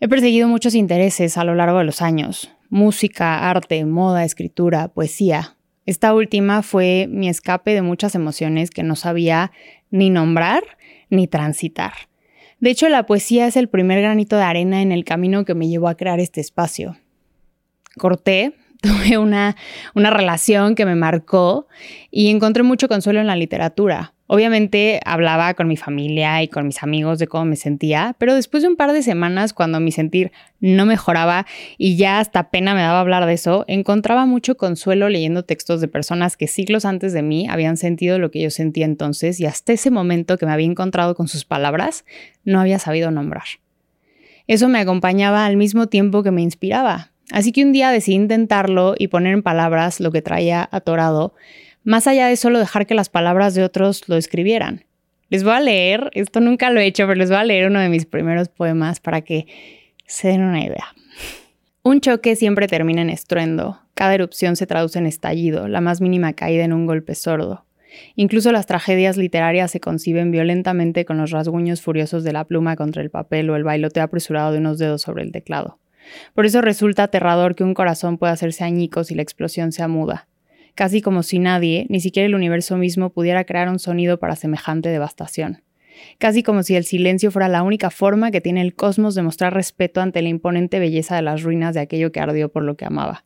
He 0.00 0.08
perseguido 0.08 0.48
muchos 0.48 0.74
intereses 0.74 1.36
a 1.36 1.44
lo 1.44 1.54
largo 1.54 1.78
de 1.78 1.84
los 1.84 2.02
años. 2.02 2.52
Música, 2.70 3.50
arte, 3.50 3.84
moda, 3.84 4.24
escritura, 4.24 4.88
poesía. 4.88 5.56
Esta 5.86 6.14
última 6.14 6.62
fue 6.62 7.08
mi 7.10 7.28
escape 7.28 7.74
de 7.74 7.82
muchas 7.82 8.14
emociones 8.14 8.70
que 8.70 8.82
no 8.82 8.94
sabía 8.94 9.50
ni 9.90 10.10
nombrar 10.10 10.62
ni 11.10 11.26
transitar. 11.26 11.94
De 12.60 12.70
hecho, 12.70 12.88
la 12.88 13.06
poesía 13.06 13.46
es 13.46 13.56
el 13.56 13.68
primer 13.68 14.00
granito 14.00 14.36
de 14.36 14.42
arena 14.42 14.82
en 14.82 14.90
el 14.90 15.04
camino 15.04 15.44
que 15.44 15.54
me 15.54 15.68
llevó 15.68 15.88
a 15.88 15.96
crear 15.96 16.18
este 16.18 16.40
espacio. 16.40 16.96
Corté, 17.96 18.54
tuve 18.80 19.18
una, 19.18 19.56
una 19.94 20.10
relación 20.10 20.74
que 20.74 20.86
me 20.86 20.94
marcó 20.94 21.66
y 22.10 22.28
encontré 22.30 22.62
mucho 22.62 22.88
consuelo 22.88 23.20
en 23.20 23.26
la 23.26 23.36
literatura. 23.36 24.14
Obviamente 24.30 25.00
hablaba 25.06 25.54
con 25.54 25.68
mi 25.68 25.78
familia 25.78 26.42
y 26.42 26.48
con 26.48 26.66
mis 26.66 26.82
amigos 26.82 27.18
de 27.18 27.26
cómo 27.26 27.46
me 27.46 27.56
sentía, 27.56 28.14
pero 28.18 28.34
después 28.34 28.62
de 28.62 28.68
un 28.68 28.76
par 28.76 28.92
de 28.92 29.02
semanas, 29.02 29.54
cuando 29.54 29.80
mi 29.80 29.90
sentir 29.90 30.32
no 30.60 30.84
mejoraba 30.84 31.46
y 31.78 31.96
ya 31.96 32.20
hasta 32.20 32.50
pena 32.50 32.74
me 32.74 32.82
daba 32.82 33.00
hablar 33.00 33.24
de 33.24 33.32
eso, 33.32 33.64
encontraba 33.68 34.26
mucho 34.26 34.58
consuelo 34.58 35.08
leyendo 35.08 35.44
textos 35.44 35.80
de 35.80 35.88
personas 35.88 36.36
que 36.36 36.46
siglos 36.46 36.84
antes 36.84 37.14
de 37.14 37.22
mí 37.22 37.48
habían 37.48 37.78
sentido 37.78 38.18
lo 38.18 38.30
que 38.30 38.42
yo 38.42 38.50
sentía 38.50 38.84
entonces 38.84 39.40
y 39.40 39.46
hasta 39.46 39.72
ese 39.72 39.90
momento 39.90 40.36
que 40.36 40.44
me 40.44 40.52
había 40.52 40.66
encontrado 40.66 41.14
con 41.14 41.26
sus 41.26 41.46
palabras, 41.46 42.04
no 42.44 42.60
había 42.60 42.78
sabido 42.78 43.10
nombrar. 43.10 43.46
Eso 44.46 44.68
me 44.68 44.78
acompañaba 44.78 45.46
al 45.46 45.56
mismo 45.56 45.86
tiempo 45.86 46.22
que 46.22 46.32
me 46.32 46.42
inspiraba. 46.42 47.12
Así 47.30 47.52
que 47.52 47.64
un 47.64 47.72
día 47.72 47.90
decidí 47.90 48.16
intentarlo 48.16 48.94
y 48.98 49.08
poner 49.08 49.32
en 49.32 49.42
palabras 49.42 50.00
lo 50.00 50.12
que 50.12 50.20
traía 50.20 50.68
atorado 50.70 51.34
más 51.84 52.06
allá 52.06 52.26
de 52.26 52.36
solo 52.36 52.58
dejar 52.58 52.86
que 52.86 52.94
las 52.94 53.08
palabras 53.08 53.54
de 53.54 53.64
otros 53.64 54.08
lo 54.08 54.16
escribieran. 54.16 54.84
Les 55.30 55.44
voy 55.44 55.52
a 55.52 55.60
leer, 55.60 56.10
esto 56.14 56.40
nunca 56.40 56.70
lo 56.70 56.80
he 56.80 56.86
hecho, 56.86 57.06
pero 57.06 57.18
les 57.18 57.28
voy 57.28 57.38
a 57.38 57.44
leer 57.44 57.68
uno 57.68 57.80
de 57.80 57.88
mis 57.88 58.06
primeros 58.06 58.48
poemas 58.48 59.00
para 59.00 59.20
que 59.20 59.46
se 60.06 60.28
den 60.28 60.42
una 60.42 60.64
idea. 60.64 60.86
Un 61.82 62.00
choque 62.00 62.34
siempre 62.36 62.66
termina 62.66 63.02
en 63.02 63.10
estruendo, 63.10 63.80
cada 63.94 64.14
erupción 64.14 64.56
se 64.56 64.66
traduce 64.66 64.98
en 64.98 65.06
estallido, 65.06 65.68
la 65.68 65.80
más 65.80 66.00
mínima 66.00 66.32
caída 66.32 66.64
en 66.64 66.72
un 66.72 66.86
golpe 66.86 67.14
sordo. 67.14 67.66
Incluso 68.14 68.52
las 68.52 68.66
tragedias 68.66 69.16
literarias 69.16 69.70
se 69.70 69.80
conciben 69.80 70.30
violentamente 70.30 71.04
con 71.04 71.18
los 71.18 71.30
rasguños 71.30 71.80
furiosos 71.80 72.24
de 72.24 72.32
la 72.32 72.44
pluma 72.44 72.76
contra 72.76 73.02
el 73.02 73.10
papel 73.10 73.50
o 73.50 73.56
el 73.56 73.64
bailoteo 73.64 74.04
apresurado 74.04 74.52
de 74.52 74.58
unos 74.58 74.78
dedos 74.78 75.02
sobre 75.02 75.22
el 75.24 75.32
teclado. 75.32 75.78
Por 76.34 76.46
eso 76.46 76.60
resulta 76.60 77.04
aterrador 77.04 77.54
que 77.54 77.64
un 77.64 77.74
corazón 77.74 78.18
pueda 78.18 78.32
hacerse 78.32 78.64
añicos 78.64 79.10
y 79.10 79.14
la 79.14 79.22
explosión 79.22 79.72
sea 79.72 79.88
muda 79.88 80.27
casi 80.78 81.02
como 81.02 81.24
si 81.24 81.40
nadie, 81.40 81.86
ni 81.88 81.98
siquiera 81.98 82.26
el 82.26 82.36
universo 82.36 82.76
mismo, 82.76 83.10
pudiera 83.10 83.42
crear 83.42 83.68
un 83.68 83.80
sonido 83.80 84.20
para 84.20 84.36
semejante 84.36 84.90
devastación. 84.90 85.64
Casi 86.18 86.44
como 86.44 86.62
si 86.62 86.76
el 86.76 86.84
silencio 86.84 87.32
fuera 87.32 87.48
la 87.48 87.64
única 87.64 87.90
forma 87.90 88.30
que 88.30 88.40
tiene 88.40 88.60
el 88.60 88.76
cosmos 88.76 89.16
de 89.16 89.22
mostrar 89.22 89.52
respeto 89.52 90.00
ante 90.00 90.22
la 90.22 90.28
imponente 90.28 90.78
belleza 90.78 91.16
de 91.16 91.22
las 91.22 91.42
ruinas 91.42 91.74
de 91.74 91.80
aquello 91.80 92.12
que 92.12 92.20
ardió 92.20 92.52
por 92.52 92.62
lo 92.62 92.76
que 92.76 92.84
amaba. 92.84 93.24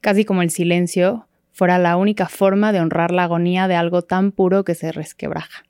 Casi 0.00 0.24
como 0.24 0.40
el 0.40 0.48
silencio 0.48 1.28
fuera 1.52 1.78
la 1.78 1.98
única 1.98 2.28
forma 2.28 2.72
de 2.72 2.80
honrar 2.80 3.10
la 3.10 3.24
agonía 3.24 3.68
de 3.68 3.74
algo 3.74 4.00
tan 4.00 4.32
puro 4.32 4.64
que 4.64 4.74
se 4.74 4.90
resquebraja. 4.90 5.64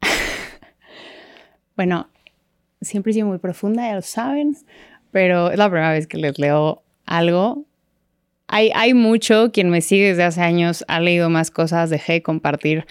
bueno, 1.76 2.08
siempre 2.80 3.10
he 3.10 3.14
sido 3.14 3.26
muy 3.26 3.38
profunda, 3.38 3.88
ya 3.88 3.96
lo 3.96 4.02
saben, 4.02 4.56
pero 5.10 5.50
es 5.50 5.58
la 5.58 5.68
primera 5.68 5.90
vez 5.90 6.06
que 6.06 6.18
les 6.18 6.38
leo 6.38 6.84
algo 7.04 7.66
hay, 8.48 8.94
mucho, 8.94 9.50
quien 9.52 9.70
me 9.70 9.80
sigue 9.80 10.08
desde 10.08 10.22
hace 10.22 10.40
años 10.40 10.84
ha 10.88 11.00
leído 11.00 11.30
más 11.30 11.50
cosas, 11.50 11.90
dejé 11.90 12.14
de 12.14 12.22
compartir 12.22 12.86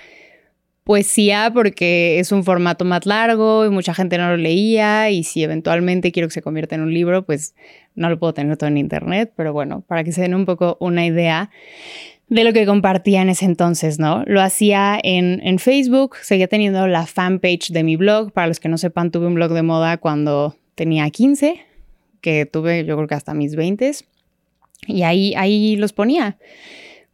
poesía 0.84 1.50
porque 1.54 2.20
es 2.20 2.32
un 2.32 2.44
formato 2.44 2.86
más 2.86 3.06
largo 3.06 3.66
y 3.66 3.70
mucha 3.70 3.94
gente 3.94 4.18
no 4.18 4.30
lo 4.30 4.38
leía 4.38 5.10
y 5.10 5.24
si 5.24 5.44
eventualmente 5.44 6.12
quiero 6.12 6.28
que 6.28 6.34
se 6.34 6.42
convierta 6.42 6.76
en 6.76 6.82
un 6.82 6.94
libro, 6.94 7.26
pues 7.26 7.56
no 7.96 8.10
lo 8.10 8.20
puedo 8.20 8.34
tener 8.34 8.56
todo 8.58 8.68
en 8.68 8.78
internet, 8.78 9.34
pero 9.36 9.52
bueno, 9.54 9.82
para 9.82 10.04
que 10.04 10.12
se 10.12 10.22
den 10.22 10.36
un 10.36 10.46
poco 10.46 10.78
una 10.80 11.06
idea 11.06 11.50
de 12.28 12.44
lo 12.44 12.54
que 12.54 12.66
compartía 12.66 13.22
en 13.22 13.30
ese 13.30 13.46
entonces, 13.46 13.98
¿no? 13.98 14.24
Lo 14.26 14.42
hacía 14.42 15.00
en, 15.02 15.42
en, 15.44 15.60
Facebook, 15.60 16.18
seguía 16.22 16.48
teniendo 16.48 16.88
la 16.88 17.06
fanpage 17.06 17.70
de 17.70 17.84
mi 17.84 17.96
blog. 17.98 18.32
Para 18.32 18.48
los 18.48 18.60
que 18.60 18.68
no 18.68 18.80
sepan, 18.80 19.12
tuve 19.12 19.28
un 19.28 19.36
blog 19.36 19.52
de 19.54 19.62
moda 19.62 19.98
cuando 19.98 20.56
tenía 20.74 21.08
15, 21.10 21.60
que 22.22 22.48
tuve 22.48 22.84
yo 22.84 22.96
creo 22.96 23.08
que 23.08 23.14
hasta 23.14 23.36
mis 23.36 23.56
20 23.56 23.92
y 24.86 25.04
ahí, 25.04 25.34
ahí 25.36 25.76
los 25.76 25.94
ponía. 25.94 26.38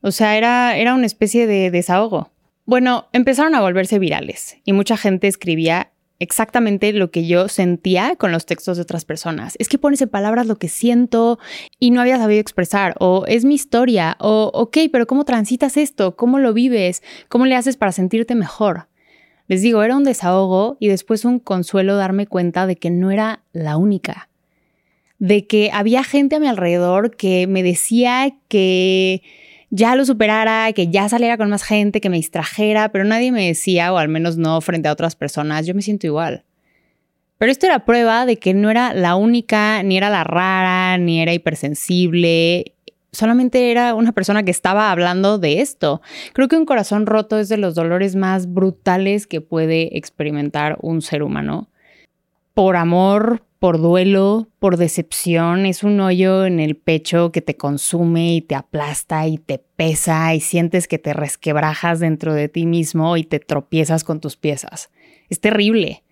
O 0.02 0.12
sea, 0.12 0.38
era, 0.38 0.78
era 0.78 0.94
una 0.94 1.06
especie 1.06 1.48
de 1.48 1.72
desahogo. 1.72 2.32
Bueno, 2.66 3.08
empezaron 3.14 3.56
a 3.56 3.62
volverse 3.62 4.00
virales 4.00 4.58
y 4.66 4.74
mucha 4.74 4.98
gente 4.98 5.28
escribía 5.28 5.92
exactamente 6.22 6.94
lo 6.94 7.10
que 7.10 7.26
yo 7.26 7.48
sentía 7.48 8.16
con 8.16 8.32
los 8.32 8.46
textos 8.46 8.78
de 8.78 8.84
otras 8.84 9.06
personas. 9.06 9.56
Es 9.58 9.68
que 9.68 9.80
pones 9.80 10.02
en 10.04 10.10
palabras 10.10 10.46
lo 10.46 10.58
que 10.58 10.70
siento 10.70 11.40
y 11.80 11.90
no 11.90 12.00
había 12.00 12.18
sabido 12.18 12.40
expresar, 12.40 12.96
o 13.00 13.26
es 13.28 13.44
mi 13.44 13.56
historia, 13.56 14.18
o 14.20 14.52
ok, 14.54 14.78
pero 14.92 15.08
¿cómo 15.08 15.26
transitas 15.26 15.78
esto? 15.78 16.16
¿Cómo 16.16 16.38
lo 16.38 16.54
vives? 16.54 17.02
¿Cómo 17.28 17.48
le 17.48 17.56
haces 17.56 17.76
para 17.76 17.92
sentirte 17.92 18.36
mejor? 18.36 18.88
Les 19.48 19.64
digo, 19.64 19.82
era 19.82 19.98
un 19.98 20.04
desahogo 20.04 20.78
y 20.80 20.88
después 20.88 21.26
un 21.26 21.40
consuelo 21.40 21.98
darme 21.98 22.28
cuenta 22.28 22.68
de 22.68 22.76
que 22.76 22.92
no 22.92 23.10
era 23.10 23.44
la 23.52 23.78
única, 23.78 24.30
de 25.22 25.46
que 25.46 25.70
había 25.72 26.04
gente 26.04 26.38
a 26.38 26.40
mi 26.40 26.48
alrededor 26.48 27.16
que 27.16 27.46
me 27.46 27.62
decía 27.62 28.34
que 28.48 29.22
ya 29.70 29.96
lo 29.96 30.04
superara, 30.04 30.74
que 30.74 30.88
ya 30.88 31.08
saliera 31.10 31.38
con 31.38 31.48
más 31.52 31.62
gente, 31.62 32.02
que 32.02 32.10
me 32.10 32.18
distrajera, 32.18 32.92
pero 32.92 33.04
nadie 33.04 33.32
me 33.32 33.46
decía, 33.46 33.94
o 33.94 34.00
al 34.00 34.10
menos 34.10 34.38
no 34.38 34.60
frente 34.62 34.90
a 34.90 34.92
otras 34.92 35.16
personas, 35.16 35.68
yo 35.68 35.76
me 35.76 35.84
siento 35.84 36.08
igual. 36.08 36.44
Pero 37.38 37.52
esto 37.52 37.68
era 37.68 37.86
prueba 37.86 38.26
de 38.26 38.38
que 38.38 38.56
no 38.56 38.72
era 38.72 38.96
la 38.96 39.16
única, 39.16 39.84
ni 39.84 39.96
era 39.96 40.10
la 40.10 40.24
rara, 40.24 40.98
ni 40.98 41.22
era 41.22 41.34
hipersensible, 41.34 42.74
solamente 43.12 43.70
era 43.70 43.94
una 43.94 44.14
persona 44.14 44.42
que 44.42 44.50
estaba 44.50 44.90
hablando 44.90 45.38
de 45.38 45.62
esto. 45.62 46.02
Creo 46.34 46.48
que 46.48 46.58
un 46.58 46.66
corazón 46.66 47.06
roto 47.06 47.38
es 47.38 47.48
de 47.48 47.58
los 47.58 47.76
dolores 47.76 48.16
más 48.16 48.52
brutales 48.52 49.28
que 49.28 49.40
puede 49.40 49.96
experimentar 50.00 50.80
un 50.82 51.04
ser 51.04 51.22
humano. 51.22 51.71
Por 52.54 52.76
amor, 52.76 53.46
por 53.60 53.80
duelo, 53.80 54.50
por 54.60 54.76
decepción, 54.76 55.66
es 55.66 55.84
un 55.84 56.00
hoyo 56.00 56.46
en 56.46 56.60
el 56.60 56.76
pecho 56.76 57.32
que 57.32 57.42
te 57.42 57.56
consume 57.56 58.34
y 58.34 58.42
te 58.42 58.56
aplasta 58.56 59.28
y 59.28 59.38
te 59.38 59.60
pesa 59.60 60.34
y 60.34 60.42
sientes 60.42 60.88
que 60.88 60.98
te 60.98 61.14
resquebrajas 61.14 62.00
dentro 62.00 62.34
de 62.34 62.50
ti 62.50 62.66
mismo 62.66 63.16
y 63.18 63.24
te 63.24 63.40
tropiezas 63.40 64.04
con 64.04 64.20
tus 64.20 64.36
piezas. 64.36 64.90
Es 65.30 65.40
terrible. 65.40 66.04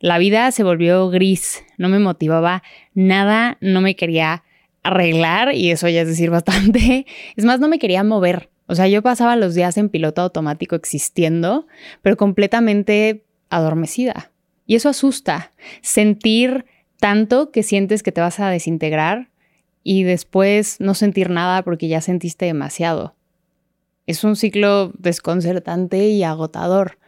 La 0.00 0.18
vida 0.18 0.50
se 0.50 0.64
volvió 0.64 1.08
gris, 1.10 1.62
no 1.78 1.88
me 1.88 1.98
motivaba 1.98 2.62
nada, 2.94 3.58
no 3.60 3.80
me 3.80 3.96
quería 3.96 4.42
arreglar 4.82 5.54
y 5.54 5.70
eso 5.70 5.88
ya 5.88 6.00
es 6.02 6.08
decir 6.08 6.30
bastante. 6.30 7.06
Es 7.36 7.44
más, 7.44 7.60
no 7.60 7.68
me 7.68 7.78
quería 7.78 8.02
mover. 8.02 8.50
O 8.66 8.74
sea, 8.74 8.88
yo 8.88 9.02
pasaba 9.02 9.36
los 9.36 9.54
días 9.54 9.76
en 9.76 9.90
piloto 9.90 10.22
automático 10.22 10.74
existiendo, 10.74 11.66
pero 12.02 12.16
completamente 12.16 13.26
adormecida. 13.50 14.32
Y 14.66 14.76
eso 14.76 14.88
asusta. 14.88 15.52
Sentir 15.82 16.64
tanto 16.98 17.50
que 17.50 17.62
sientes 17.62 18.02
que 18.02 18.12
te 18.12 18.20
vas 18.20 18.40
a 18.40 18.48
desintegrar 18.48 19.30
y 19.82 20.04
después 20.04 20.80
no 20.80 20.94
sentir 20.94 21.30
nada 21.30 21.62
porque 21.62 21.88
ya 21.88 22.00
sentiste 22.00 22.46
demasiado. 22.46 23.14
Es 24.06 24.24
un 24.24 24.36
ciclo 24.36 24.92
desconcertante 24.98 26.08
y 26.08 26.24
agotador. 26.24 26.98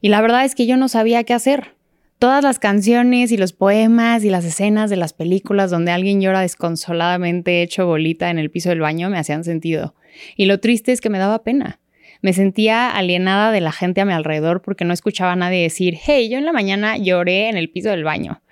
Y 0.00 0.08
la 0.08 0.20
verdad 0.20 0.44
es 0.44 0.54
que 0.54 0.66
yo 0.66 0.76
no 0.76 0.88
sabía 0.88 1.24
qué 1.24 1.34
hacer. 1.34 1.74
Todas 2.18 2.42
las 2.42 2.58
canciones 2.58 3.30
y 3.30 3.36
los 3.36 3.52
poemas 3.52 4.24
y 4.24 4.30
las 4.30 4.44
escenas 4.44 4.88
de 4.88 4.96
las 4.96 5.12
películas 5.12 5.70
donde 5.70 5.92
alguien 5.92 6.20
llora 6.20 6.40
desconsoladamente 6.40 7.62
hecho 7.62 7.86
bolita 7.86 8.30
en 8.30 8.38
el 8.38 8.50
piso 8.50 8.70
del 8.70 8.80
baño 8.80 9.10
me 9.10 9.18
hacían 9.18 9.44
sentido. 9.44 9.94
Y 10.34 10.46
lo 10.46 10.60
triste 10.60 10.92
es 10.92 11.00
que 11.00 11.10
me 11.10 11.18
daba 11.18 11.42
pena. 11.42 11.78
Me 12.26 12.32
sentía 12.32 12.90
alienada 12.90 13.52
de 13.52 13.60
la 13.60 13.70
gente 13.70 14.00
a 14.00 14.04
mi 14.04 14.12
alrededor 14.12 14.60
porque 14.60 14.84
no 14.84 14.92
escuchaba 14.92 15.30
a 15.30 15.36
nadie 15.36 15.62
decir, 15.62 15.96
hey, 16.04 16.28
yo 16.28 16.38
en 16.38 16.44
la 16.44 16.52
mañana 16.52 16.96
lloré 16.96 17.48
en 17.48 17.56
el 17.56 17.70
piso 17.70 17.90
del 17.90 18.02
baño. 18.02 18.42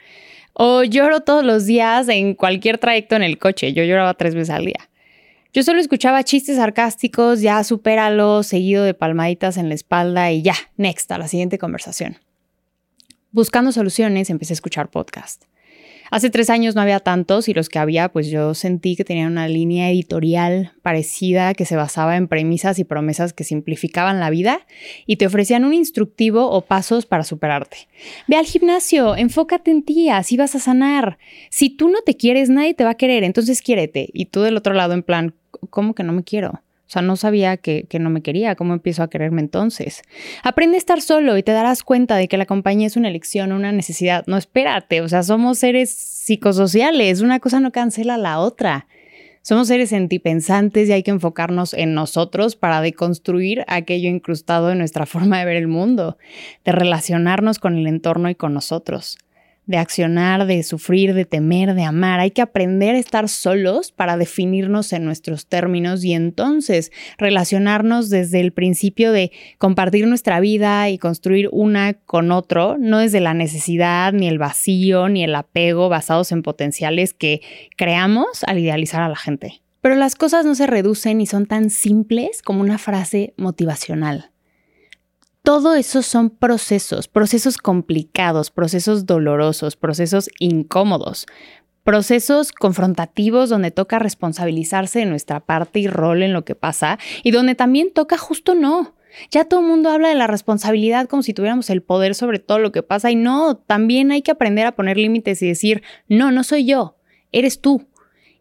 O 0.53 0.85
lloro 0.85 1.23
todos 1.23 1.45
los 1.45 1.67
días 1.67 2.09
en 2.09 2.37
cualquier 2.37 2.79
trayecto 2.79 3.17
en 3.17 3.25
el 3.25 3.37
coche. 3.37 3.73
Yo 3.73 3.83
lloraba 3.83 4.15
tres 4.15 4.37
veces 4.37 4.51
al 4.51 4.67
día. 4.67 4.89
Yo 5.53 5.65
solo 5.65 5.81
escuchaba 5.81 6.23
chistes 6.23 6.55
sarcásticos, 6.55 7.41
ya 7.41 7.65
supéralo, 7.65 8.45
seguido 8.45 8.85
de 8.85 8.95
palmaditas 8.95 9.57
en 9.57 9.69
la 9.69 9.75
espalda 9.75 10.31
y 10.31 10.43
ya, 10.43 10.55
next, 10.77 11.11
a 11.11 11.19
la 11.19 11.27
siguiente 11.27 11.59
conversación. 11.59 12.19
Buscando 13.33 13.73
soluciones, 13.73 14.31
empecé 14.31 14.53
a 14.53 14.55
escuchar 14.55 14.89
podcast. 14.89 15.47
Hace 16.15 16.31
tres 16.31 16.49
años 16.49 16.77
no 16.77 16.81
había 16.81 17.01
tantos 17.01 17.49
y 17.49 17.55
los 17.55 17.69
que 17.69 17.81
había, 17.81 18.09
pues 18.09 18.29
yo 18.29 18.55
sentí 18.55 18.95
que 18.95 19.03
tenían 19.03 19.33
una 19.33 19.49
línea 19.49 19.91
editorial 19.91 20.71
parecida 20.81 21.55
que 21.55 21.65
se 21.65 21.75
basaba 21.75 22.17
en 22.17 22.29
premisas 22.29 22.79
y 22.79 22.85
promesas 22.85 23.33
que 23.33 23.43
simplificaban 23.43 24.21
la 24.21 24.31
vida 24.31 24.61
y 25.07 25.17
te 25.17 25.27
ofrecían 25.27 25.65
un 25.65 25.75
instructivo 25.75 26.49
o 26.49 26.61
pasos 26.61 27.05
para 27.05 27.25
superarte. 27.25 27.89
Ve 28.29 28.37
al 28.37 28.45
gimnasio, 28.45 29.17
enfócate 29.17 29.73
en 29.73 29.83
ti, 29.83 30.09
así 30.09 30.37
vas 30.37 30.55
a 30.55 30.61
sanar. 30.61 31.19
Si 31.51 31.69
tú 31.69 31.89
no 31.89 32.01
te 32.03 32.17
quieres, 32.17 32.49
nadie 32.49 32.75
te 32.75 32.85
va 32.85 32.91
a 32.91 32.97
querer, 32.97 33.25
entonces 33.25 33.61
quiérete. 33.61 34.09
Y 34.13 34.27
tú 34.27 34.43
del 34.43 34.57
otro 34.57 34.73
lado 34.73 34.95
en 34.95 35.03
plan, 35.03 35.35
¿cómo 35.69 35.97
que 35.97 36.05
no 36.05 36.13
me 36.13 36.23
quiero? 36.23 36.63
Sea, 36.95 37.03
no 37.03 37.17
sabía 37.17 37.57
que, 37.57 37.89
no 37.99 38.09
me 38.09 38.23
quería, 38.23 38.55
¿cómo 38.55 38.73
empiezo 38.73 39.03
a 39.03 39.11
quererme 39.11 39.41
entonces? 39.41 40.03
Aprende 40.45 40.77
a 40.77 40.79
estar 40.79 41.01
solo 41.01 41.37
y 41.37 41.43
te 41.43 41.51
darás 41.51 41.83
cuenta 41.83 42.15
de 42.15 42.29
que 42.29 42.37
la 42.37 42.47
compañía 42.47 42.87
es 42.87 42.97
una 42.97 43.09
elección, 43.09 43.51
una 43.51 43.73
necesidad. 43.73 44.23
No, 44.29 44.37
espérate, 44.37 45.01
o 45.01 45.09
sea, 45.09 45.25
somos 45.25 45.59
seres 45.59 45.91
psicosociales, 45.91 47.21
una 47.21 47.41
cosa 47.41 47.59
no 47.59 47.73
cancela 47.73 48.17
la 48.17 48.39
otra. 48.39 48.87
Somos 49.43 49.67
seres 49.67 49.89
sentipensantes 49.89 50.89
y 50.89 50.93
hay 50.93 51.03
que 51.03 51.11
enfocarnos 51.11 51.75
en 51.75 51.95
nosotros 51.95 52.55
para 52.55 52.81
deconstruir 52.81 53.65
aquello 53.67 54.09
incrustado 54.09 54.71
en 54.71 54.79
nuestra 54.79 55.05
forma 55.05 55.41
de 55.41 55.47
ver 55.47 55.57
el 55.57 55.67
mundo, 55.67 56.17
de 56.65 56.71
relacionarnos 56.71 57.59
con 57.59 57.77
el 57.77 57.89
entorno 57.89 58.31
y 58.31 58.37
con 58.37 58.55
nosotros 58.55 59.19
de 59.67 59.79
accionar, 59.79 60.47
de 60.47 60.63
sufrir, 60.63 61.15
de 61.15 61.25
temer, 61.25 61.75
de 61.75 61.85
amar. 61.85 62.21
Hay 62.21 62.31
que 62.31 62.43
aprender 62.43 62.95
a 62.95 62.99
estar 62.99 63.29
solos 63.29 63.93
para 63.93 64.17
definirnos 64.17 64.93
en 64.93 65.05
nuestros 65.05 65.47
términos 65.47 66.05
y 66.05 66.13
entonces 66.13 66.93
relacionarnos 67.19 68.11
desde 68.11 68.41
el 68.41 68.53
principio 68.53 69.13
de 69.13 69.33
compartir 69.59 70.07
nuestra 70.07 70.41
vida 70.41 70.91
y 70.91 70.99
construir 70.99 71.49
una 71.53 71.95
con 71.95 72.33
otro, 72.33 72.77
no 72.79 72.99
desde 72.99 73.21
la 73.21 73.35
necesidad, 73.35 74.13
ni 74.13 74.29
el 74.29 74.39
vacío, 74.39 75.09
ni 75.09 75.25
el 75.25 75.35
apego 75.35 75.89
basados 75.89 76.33
en 76.33 76.43
potenciales 76.43 77.15
que 77.15 77.41
creamos 77.77 78.45
al 78.47 78.59
idealizar 78.59 79.03
a 79.03 79.09
la 79.09 79.17
gente. 79.17 79.63
Pero 79.81 79.97
las 79.97 80.15
cosas 80.15 80.47
no 80.47 80.55
se 80.55 80.67
reducen 80.67 81.21
y 81.21 81.27
son 81.27 81.47
tan 81.47 81.69
simples 81.69 82.41
como 82.43 82.63
una 82.63 82.79
frase 82.79 83.35
motivacional. 83.37 84.31
Todo 85.45 85.75
eso 85.75 86.01
son 86.01 86.31
procesos, 86.31 87.07
procesos 87.07 87.59
complicados, 87.59 88.51
procesos 88.51 89.05
dolorosos, 89.05 89.77
procesos 89.77 90.31
incómodos, 90.39 91.27
procesos 91.83 92.51
confrontativos 92.51 93.51
donde 93.51 93.71
toca 93.71 93.99
responsabilizarse 93.99 95.01
de 95.01 95.05
nuestra 95.05 95.41
parte 95.41 95.81
y 95.81 95.87
rol 95.87 96.23
en 96.23 96.33
lo 96.33 96.47
que 96.47 96.55
pasa 96.55 96.99
y 97.23 97.31
donde 97.31 97.55
también 97.55 97.93
toca 97.93 98.17
justo 98.17 98.55
no. 98.55 98.95
Ya 99.31 99.45
todo 99.45 99.61
el 99.61 99.67
mundo 99.67 99.91
habla 99.91 100.09
de 100.09 100.15
la 100.15 100.27
responsabilidad 100.27 101.09
como 101.09 101.23
si 101.23 101.35
tuviéramos 101.35 101.69
el 101.69 101.83
poder 101.83 102.15
sobre 102.15 102.39
todo 102.39 102.59
lo 102.59 102.73
que 102.73 102.83
pasa 102.83 103.11
y 103.11 103.15
no, 103.15 103.59
también 103.59 104.13
hay 104.13 104.23
que 104.23 104.31
aprender 104.31 104.65
a 104.65 104.75
poner 104.75 104.97
límites 104.97 105.43
y 105.43 105.49
decir, 105.49 105.83
no, 106.09 106.33
no 106.33 106.43
soy 106.43 106.65
yo, 106.65 106.97
eres 107.33 107.61
tú. 107.61 107.87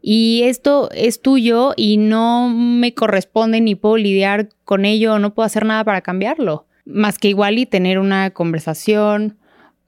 Y 0.02 0.44
esto 0.46 0.90
es 0.94 1.22
tuyo 1.22 1.74
y 1.76 1.98
no 1.98 2.48
me 2.48 2.94
corresponde 2.94 3.60
ni 3.60 3.76
puedo 3.76 3.98
lidiar 3.98 4.48
con 4.64 4.86
ello, 4.86 5.20
no 5.20 5.34
puedo 5.34 5.46
hacer 5.46 5.66
nada 5.66 5.84
para 5.84 6.00
cambiarlo 6.00 6.66
más 6.86 7.20
que 7.20 7.30
igual 7.30 7.58
y 7.58 7.66
tener 7.66 8.00
una 8.00 8.32
conversación 8.32 9.38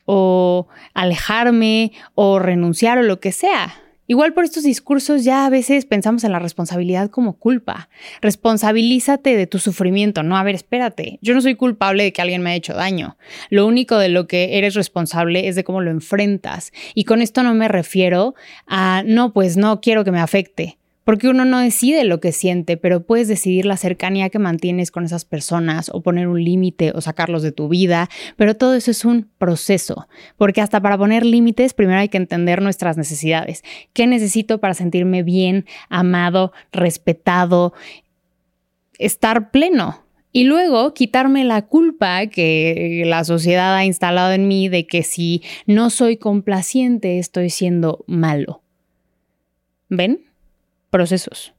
o 0.06 0.68
alejarme 0.94 1.92
o 2.14 2.40
renunciar 2.40 2.98
o 2.98 3.04
lo 3.04 3.20
que 3.20 3.32
sea. 3.32 3.82
Igual 4.08 4.34
por 4.34 4.44
estos 4.44 4.64
discursos 4.64 5.24
ya 5.24 5.48
a 5.48 5.50
veces 5.50 5.86
pensamos 5.86 6.24
en 6.24 6.32
la 6.32 6.38
responsabilidad 6.38 7.10
como 7.10 7.40
culpa. 7.40 7.90
Responsabilízate 8.22 9.36
de 9.36 9.48
tu 9.48 9.58
sufrimiento. 9.58 10.22
No, 10.22 10.38
a 10.38 10.44
ver, 10.44 10.54
espérate. 10.54 11.18
Yo 11.24 11.34
no 11.34 11.42
soy 11.42 11.56
culpable 11.56 12.04
de 12.04 12.14
que 12.14 12.22
alguien 12.22 12.44
me 12.44 12.52
haya 12.52 12.58
hecho 12.58 12.74
daño. 12.76 13.18
Lo 13.50 13.66
único 13.66 13.98
de 13.98 14.10
lo 14.10 14.28
que 14.28 14.60
eres 14.60 14.76
responsable 14.76 15.48
es 15.48 15.56
de 15.56 15.64
cómo 15.64 15.82
lo 15.82 15.90
enfrentas. 15.90 16.72
Y 16.94 17.06
con 17.06 17.24
esto 17.24 17.42
no 17.42 17.56
me 17.56 17.68
refiero 17.68 18.36
a, 18.68 19.02
no, 19.08 19.34
pues 19.34 19.58
no 19.58 19.82
quiero 19.82 20.04
que 20.04 20.12
me 20.12 20.20
afecte 20.20 20.78
porque 21.06 21.30
uno 21.30 21.46
no 21.46 21.60
decide 21.60 22.04
lo 22.04 22.20
que 22.20 22.34
siente, 22.34 22.76
pero 22.76 23.06
puedes 23.06 23.28
decidir 23.28 23.66
la 23.66 23.78
cercanía 23.78 24.30
que 24.30 24.40
mantienes 24.40 24.92
con 24.92 25.06
esas 25.06 25.24
personas 25.24 25.90
o 25.94 26.02
poner 26.02 26.28
un 26.28 26.44
límite 26.44 26.92
o 26.94 27.00
sacarlos 27.00 27.44
de 27.44 27.52
tu 27.52 27.70
vida, 27.70 28.10
pero 28.36 28.58
todo 28.58 28.76
eso 28.76 28.92
es 28.92 29.06
un 29.06 29.30
proceso, 29.38 30.08
porque 30.36 30.62
hasta 30.62 30.82
para 30.82 30.98
poner 30.98 31.26
límites 31.26 31.74
primero 31.74 32.00
hay 32.00 32.10
que 32.10 32.18
entender 32.18 32.62
nuestras 32.62 32.98
necesidades. 32.98 33.64
¿Qué 33.94 34.08
necesito 34.08 34.60
para 34.60 34.74
sentirme 34.74 35.22
bien, 35.22 35.66
amado, 35.90 36.52
respetado, 36.72 37.74
estar 38.98 39.52
pleno? 39.52 40.04
Y 40.32 40.44
luego 40.44 40.94
quitarme 40.94 41.46
la 41.46 41.62
culpa 41.62 42.28
que 42.28 43.04
la 43.06 43.24
sociedad 43.24 43.74
ha 43.76 43.86
instalado 43.86 44.34
en 44.34 44.50
mí 44.50 44.68
de 44.68 44.86
que 44.86 45.04
si 45.04 45.44
no 45.66 45.90
soy 45.90 46.18
complaciente 46.18 47.20
estoy 47.20 47.50
siendo 47.50 48.04
malo. 48.08 48.62
¿Ven? 49.88 50.26
Procesos. 50.96 51.54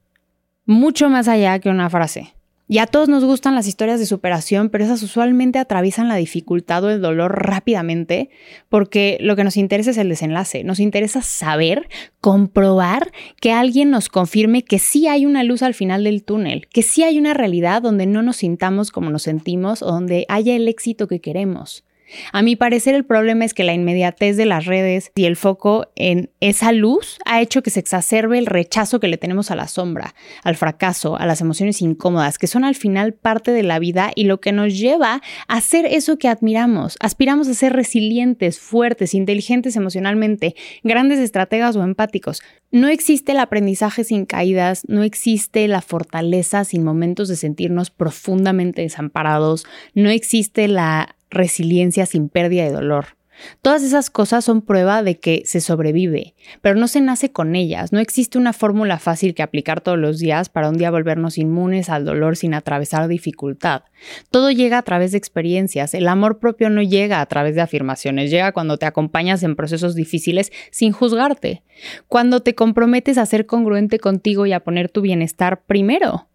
Mucho 0.65 1.11
más 1.11 1.27
allá 1.27 1.59
que 1.59 1.69
una 1.69 1.91
frase. 1.91 2.33
Y 2.67 2.79
a 2.79 2.87
todos 2.87 3.07
nos 3.07 3.23
gustan 3.23 3.53
las 3.53 3.67
historias 3.67 3.99
de 3.99 4.07
superación, 4.07 4.69
pero 4.69 4.83
esas 4.83 5.03
usualmente 5.03 5.59
atraviesan 5.59 6.07
la 6.07 6.15
dificultad 6.15 6.83
o 6.83 6.89
el 6.89 7.03
dolor 7.03 7.45
rápidamente, 7.45 8.31
porque 8.67 9.19
lo 9.21 9.35
que 9.35 9.43
nos 9.43 9.55
interesa 9.55 9.91
es 9.91 9.97
el 9.99 10.09
desenlace. 10.09 10.63
Nos 10.63 10.79
interesa 10.79 11.21
saber, 11.21 11.87
comprobar 12.19 13.11
que 13.39 13.51
alguien 13.51 13.91
nos 13.91 14.09
confirme 14.09 14.63
que 14.63 14.79
sí 14.79 15.07
hay 15.07 15.27
una 15.27 15.43
luz 15.43 15.61
al 15.61 15.75
final 15.75 16.05
del 16.05 16.23
túnel, 16.23 16.67
que 16.69 16.81
sí 16.81 17.03
hay 17.03 17.19
una 17.19 17.35
realidad 17.35 17.83
donde 17.83 18.07
no 18.07 18.23
nos 18.23 18.37
sintamos 18.37 18.89
como 18.89 19.11
nos 19.11 19.21
sentimos 19.21 19.83
o 19.83 19.91
donde 19.91 20.25
haya 20.29 20.55
el 20.55 20.67
éxito 20.67 21.07
que 21.07 21.21
queremos. 21.21 21.83
A 22.31 22.41
mi 22.41 22.55
parecer 22.55 22.95
el 22.95 23.05
problema 23.05 23.45
es 23.45 23.53
que 23.53 23.63
la 23.63 23.73
inmediatez 23.73 24.37
de 24.37 24.45
las 24.45 24.65
redes 24.65 25.11
y 25.15 25.25
el 25.25 25.35
foco 25.35 25.87
en 25.95 26.29
esa 26.39 26.71
luz 26.71 27.17
ha 27.25 27.41
hecho 27.41 27.63
que 27.63 27.69
se 27.69 27.79
exacerbe 27.79 28.37
el 28.37 28.45
rechazo 28.45 28.99
que 28.99 29.07
le 29.07 29.17
tenemos 29.17 29.51
a 29.51 29.55
la 29.55 29.67
sombra, 29.67 30.15
al 30.43 30.55
fracaso, 30.55 31.17
a 31.17 31.25
las 31.25 31.41
emociones 31.41 31.81
incómodas, 31.81 32.37
que 32.37 32.47
son 32.47 32.63
al 32.63 32.75
final 32.75 33.13
parte 33.13 33.51
de 33.51 33.63
la 33.63 33.79
vida 33.79 34.11
y 34.15 34.25
lo 34.25 34.39
que 34.39 34.51
nos 34.51 34.77
lleva 34.77 35.21
a 35.47 35.57
hacer 35.57 35.85
eso 35.85 36.17
que 36.17 36.27
admiramos. 36.27 36.97
Aspiramos 36.99 37.47
a 37.47 37.53
ser 37.53 37.73
resilientes, 37.73 38.59
fuertes, 38.59 39.13
inteligentes 39.13 39.75
emocionalmente, 39.75 40.55
grandes 40.83 41.19
estrategas 41.19 41.75
o 41.75 41.83
empáticos. 41.83 42.41
No 42.71 42.87
existe 42.89 43.31
el 43.31 43.39
aprendizaje 43.39 44.03
sin 44.03 44.25
caídas, 44.25 44.83
no 44.87 45.03
existe 45.03 45.67
la 45.67 45.81
fortaleza 45.81 46.63
sin 46.63 46.83
momentos 46.83 47.27
de 47.27 47.35
sentirnos 47.35 47.89
profundamente 47.89 48.81
desamparados, 48.81 49.65
no 49.93 50.09
existe 50.09 50.67
la 50.67 51.16
resiliencia 51.29 52.05
sin 52.05 52.29
pérdida 52.29 52.63
de 52.63 52.71
dolor. 52.71 53.17
Todas 53.61 53.83
esas 53.83 54.09
cosas 54.09 54.45
son 54.45 54.61
prueba 54.61 55.03
de 55.03 55.19
que 55.19 55.43
se 55.45 55.61
sobrevive, 55.61 56.35
pero 56.61 56.75
no 56.75 56.87
se 56.87 57.01
nace 57.01 57.31
con 57.31 57.55
ellas. 57.55 57.91
No 57.91 57.99
existe 57.99 58.37
una 58.37 58.53
fórmula 58.53 58.97
fácil 58.97 59.35
que 59.35 59.43
aplicar 59.43 59.81
todos 59.81 59.97
los 59.97 60.19
días 60.19 60.49
para 60.49 60.69
un 60.69 60.77
día 60.77 60.91
volvernos 60.91 61.37
inmunes 61.37 61.89
al 61.89 62.05
dolor 62.05 62.35
sin 62.35 62.53
atravesar 62.53 63.07
dificultad. 63.07 63.83
Todo 64.31 64.51
llega 64.51 64.77
a 64.77 64.83
través 64.83 65.11
de 65.11 65.17
experiencias. 65.17 65.93
El 65.93 66.07
amor 66.07 66.39
propio 66.39 66.69
no 66.69 66.81
llega 66.81 67.21
a 67.21 67.25
través 67.25 67.55
de 67.55 67.61
afirmaciones, 67.61 68.31
llega 68.31 68.51
cuando 68.51 68.77
te 68.77 68.85
acompañas 68.85 69.43
en 69.43 69.55
procesos 69.55 69.95
difíciles 69.95 70.51
sin 70.71 70.91
juzgarte, 70.91 71.63
cuando 72.07 72.41
te 72.41 72.55
comprometes 72.55 73.17
a 73.17 73.25
ser 73.25 73.45
congruente 73.45 73.99
contigo 73.99 74.45
y 74.45 74.53
a 74.53 74.61
poner 74.61 74.89
tu 74.89 75.01
bienestar 75.01 75.63
primero. 75.65 76.27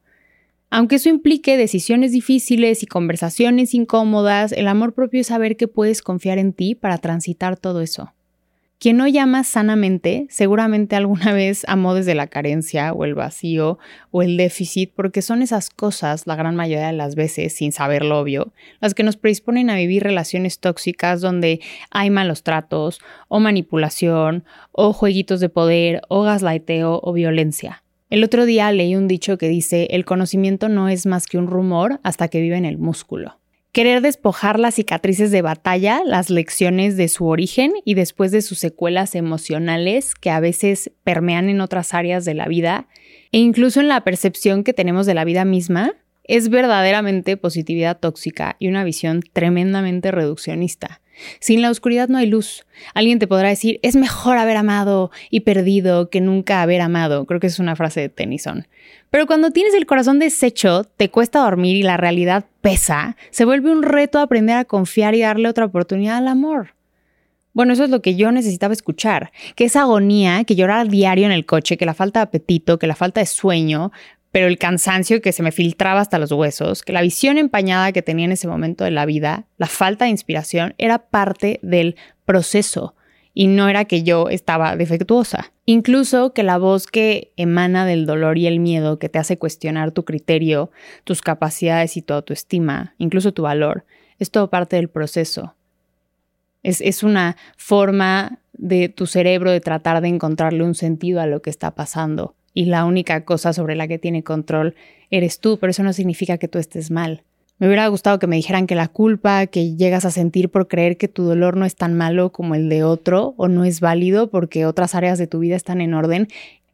Aunque 0.74 0.96
eso 0.96 1.10
implique 1.10 1.58
decisiones 1.58 2.12
difíciles 2.12 2.82
y 2.82 2.86
conversaciones 2.86 3.74
incómodas, 3.74 4.52
el 4.52 4.68
amor 4.68 4.94
propio 4.94 5.20
es 5.20 5.26
saber 5.26 5.58
que 5.58 5.68
puedes 5.68 6.00
confiar 6.00 6.38
en 6.38 6.54
ti 6.54 6.74
para 6.74 6.96
transitar 6.96 7.58
todo 7.58 7.82
eso. 7.82 8.14
Quien 8.78 8.96
no 8.96 9.06
llama 9.06 9.44
sanamente, 9.44 10.26
seguramente 10.30 10.96
alguna 10.96 11.32
vez 11.34 11.66
amó 11.68 11.92
desde 11.92 12.14
la 12.14 12.26
carencia 12.26 12.94
o 12.94 13.04
el 13.04 13.14
vacío 13.14 13.78
o 14.10 14.22
el 14.22 14.38
déficit, 14.38 14.94
porque 14.96 15.20
son 15.20 15.42
esas 15.42 15.68
cosas, 15.68 16.26
la 16.26 16.36
gran 16.36 16.56
mayoría 16.56 16.86
de 16.86 16.94
las 16.94 17.16
veces, 17.16 17.52
sin 17.52 17.72
saber 17.72 18.02
lo 18.02 18.18
obvio, 18.18 18.54
las 18.80 18.94
que 18.94 19.02
nos 19.02 19.18
predisponen 19.18 19.68
a 19.68 19.76
vivir 19.76 20.02
relaciones 20.02 20.58
tóxicas 20.58 21.20
donde 21.20 21.60
hay 21.90 22.08
malos 22.08 22.44
tratos, 22.44 22.98
o 23.28 23.40
manipulación, 23.40 24.44
o 24.70 24.94
jueguitos 24.94 25.38
de 25.40 25.50
poder, 25.50 26.00
o 26.08 26.22
gaslighteo 26.22 26.98
o 27.02 27.12
violencia. 27.12 27.81
El 28.12 28.24
otro 28.24 28.44
día 28.44 28.70
leí 28.72 28.94
un 28.94 29.08
dicho 29.08 29.38
que 29.38 29.48
dice, 29.48 29.88
el 29.92 30.04
conocimiento 30.04 30.68
no 30.68 30.90
es 30.90 31.06
más 31.06 31.26
que 31.26 31.38
un 31.38 31.46
rumor 31.46 31.98
hasta 32.02 32.28
que 32.28 32.42
vive 32.42 32.58
en 32.58 32.66
el 32.66 32.76
músculo. 32.76 33.40
Querer 33.72 34.02
despojar 34.02 34.60
las 34.60 34.74
cicatrices 34.74 35.30
de 35.30 35.40
batalla, 35.40 36.02
las 36.04 36.28
lecciones 36.28 36.98
de 36.98 37.08
su 37.08 37.26
origen 37.26 37.72
y 37.86 37.94
después 37.94 38.30
de 38.30 38.42
sus 38.42 38.58
secuelas 38.58 39.14
emocionales 39.14 40.14
que 40.14 40.28
a 40.28 40.40
veces 40.40 40.92
permean 41.04 41.48
en 41.48 41.62
otras 41.62 41.94
áreas 41.94 42.26
de 42.26 42.34
la 42.34 42.48
vida 42.48 42.86
e 43.30 43.38
incluso 43.38 43.80
en 43.80 43.88
la 43.88 44.04
percepción 44.04 44.62
que 44.62 44.74
tenemos 44.74 45.06
de 45.06 45.14
la 45.14 45.24
vida 45.24 45.46
misma, 45.46 45.94
es 46.24 46.50
verdaderamente 46.50 47.38
positividad 47.38 47.98
tóxica 47.98 48.56
y 48.58 48.68
una 48.68 48.84
visión 48.84 49.22
tremendamente 49.32 50.10
reduccionista. 50.10 51.00
Sin 51.40 51.62
la 51.62 51.70
oscuridad 51.70 52.08
no 52.08 52.18
hay 52.18 52.26
luz. 52.26 52.64
Alguien 52.94 53.18
te 53.18 53.26
podrá 53.26 53.48
decir, 53.48 53.78
es 53.82 53.96
mejor 53.96 54.38
haber 54.38 54.56
amado 54.56 55.10
y 55.30 55.40
perdido 55.40 56.10
que 56.10 56.20
nunca 56.20 56.62
haber 56.62 56.80
amado. 56.80 57.26
Creo 57.26 57.40
que 57.40 57.46
es 57.46 57.58
una 57.58 57.76
frase 57.76 58.00
de 58.00 58.08
Tennyson. 58.08 58.66
Pero 59.10 59.26
cuando 59.26 59.50
tienes 59.50 59.74
el 59.74 59.86
corazón 59.86 60.18
deshecho, 60.18 60.84
te 60.84 61.10
cuesta 61.10 61.40
dormir 61.40 61.76
y 61.76 61.82
la 61.82 61.96
realidad 61.96 62.46
pesa, 62.60 63.16
se 63.30 63.44
vuelve 63.44 63.70
un 63.70 63.82
reto 63.82 64.18
aprender 64.18 64.56
a 64.56 64.64
confiar 64.64 65.14
y 65.14 65.20
darle 65.20 65.48
otra 65.48 65.66
oportunidad 65.66 66.16
al 66.16 66.28
amor. 66.28 66.74
Bueno, 67.54 67.74
eso 67.74 67.84
es 67.84 67.90
lo 67.90 68.00
que 68.00 68.14
yo 68.14 68.32
necesitaba 68.32 68.72
escuchar, 68.72 69.30
que 69.54 69.64
esa 69.64 69.82
agonía, 69.82 70.44
que 70.44 70.54
llorar 70.54 70.88
diario 70.88 71.26
en 71.26 71.32
el 71.32 71.44
coche, 71.44 71.76
que 71.76 71.84
la 71.84 71.92
falta 71.92 72.20
de 72.20 72.24
apetito, 72.24 72.78
que 72.78 72.86
la 72.86 72.94
falta 72.94 73.20
de 73.20 73.26
sueño, 73.26 73.92
pero 74.32 74.46
el 74.46 74.58
cansancio 74.58 75.20
que 75.20 75.32
se 75.32 75.42
me 75.42 75.52
filtraba 75.52 76.00
hasta 76.00 76.18
los 76.18 76.32
huesos, 76.32 76.82
que 76.82 76.94
la 76.94 77.02
visión 77.02 77.36
empañada 77.36 77.92
que 77.92 78.02
tenía 78.02 78.24
en 78.24 78.32
ese 78.32 78.48
momento 78.48 78.82
de 78.82 78.90
la 78.90 79.04
vida, 79.04 79.46
la 79.58 79.66
falta 79.66 80.06
de 80.06 80.10
inspiración, 80.10 80.74
era 80.78 80.98
parte 80.98 81.60
del 81.62 81.96
proceso 82.24 82.94
y 83.34 83.46
no 83.46 83.68
era 83.68 83.84
que 83.84 84.02
yo 84.02 84.30
estaba 84.30 84.74
defectuosa. 84.76 85.52
Incluso 85.66 86.32
que 86.32 86.42
la 86.42 86.56
voz 86.56 86.86
que 86.86 87.32
emana 87.36 87.84
del 87.84 88.06
dolor 88.06 88.38
y 88.38 88.46
el 88.46 88.58
miedo, 88.58 88.98
que 88.98 89.10
te 89.10 89.18
hace 89.18 89.38
cuestionar 89.38 89.92
tu 89.92 90.04
criterio, 90.04 90.70
tus 91.04 91.20
capacidades 91.20 91.96
y 91.98 92.02
tu 92.02 92.14
autoestima, 92.14 92.94
incluso 92.96 93.32
tu 93.32 93.42
valor, 93.42 93.84
es 94.18 94.30
todo 94.30 94.48
parte 94.48 94.76
del 94.76 94.88
proceso. 94.88 95.56
Es, 96.62 96.80
es 96.80 97.02
una 97.02 97.36
forma 97.58 98.38
de 98.54 98.88
tu 98.88 99.06
cerebro 99.06 99.50
de 99.50 99.60
tratar 99.60 100.00
de 100.00 100.08
encontrarle 100.08 100.62
un 100.62 100.74
sentido 100.74 101.20
a 101.20 101.26
lo 101.26 101.42
que 101.42 101.50
está 101.50 101.74
pasando 101.74 102.34
y 102.54 102.66
la 102.66 102.84
única 102.84 103.24
cosa 103.24 103.52
sobre 103.52 103.76
la 103.76 103.88
que 103.88 103.98
tiene 103.98 104.22
control 104.22 104.74
eres 105.10 105.40
tú, 105.40 105.58
pero 105.58 105.70
eso 105.70 105.82
no 105.82 105.92
significa 105.92 106.38
que 106.38 106.48
tú 106.48 106.58
estés 106.58 106.90
mal. 106.90 107.22
Me 107.58 107.68
hubiera 107.68 107.86
gustado 107.86 108.18
que 108.18 108.26
me 108.26 108.36
dijeran 108.36 108.66
que 108.66 108.74
la 108.74 108.88
culpa 108.88 109.46
que 109.46 109.76
llegas 109.76 110.04
a 110.04 110.10
sentir 110.10 110.50
por 110.50 110.66
creer 110.66 110.96
que 110.96 111.08
tu 111.08 111.22
dolor 111.22 111.56
no 111.56 111.64
es 111.64 111.76
tan 111.76 111.94
malo 111.94 112.32
como 112.32 112.54
el 112.54 112.68
de 112.68 112.82
otro 112.82 113.34
o 113.36 113.48
no 113.48 113.64
es 113.64 113.80
válido 113.80 114.30
porque 114.30 114.66
otras 114.66 114.94
áreas 114.94 115.18
de 115.18 115.28
tu 115.28 115.38
vida 115.38 115.54
están 115.54 115.80
en 115.80 115.94
orden 115.94 116.28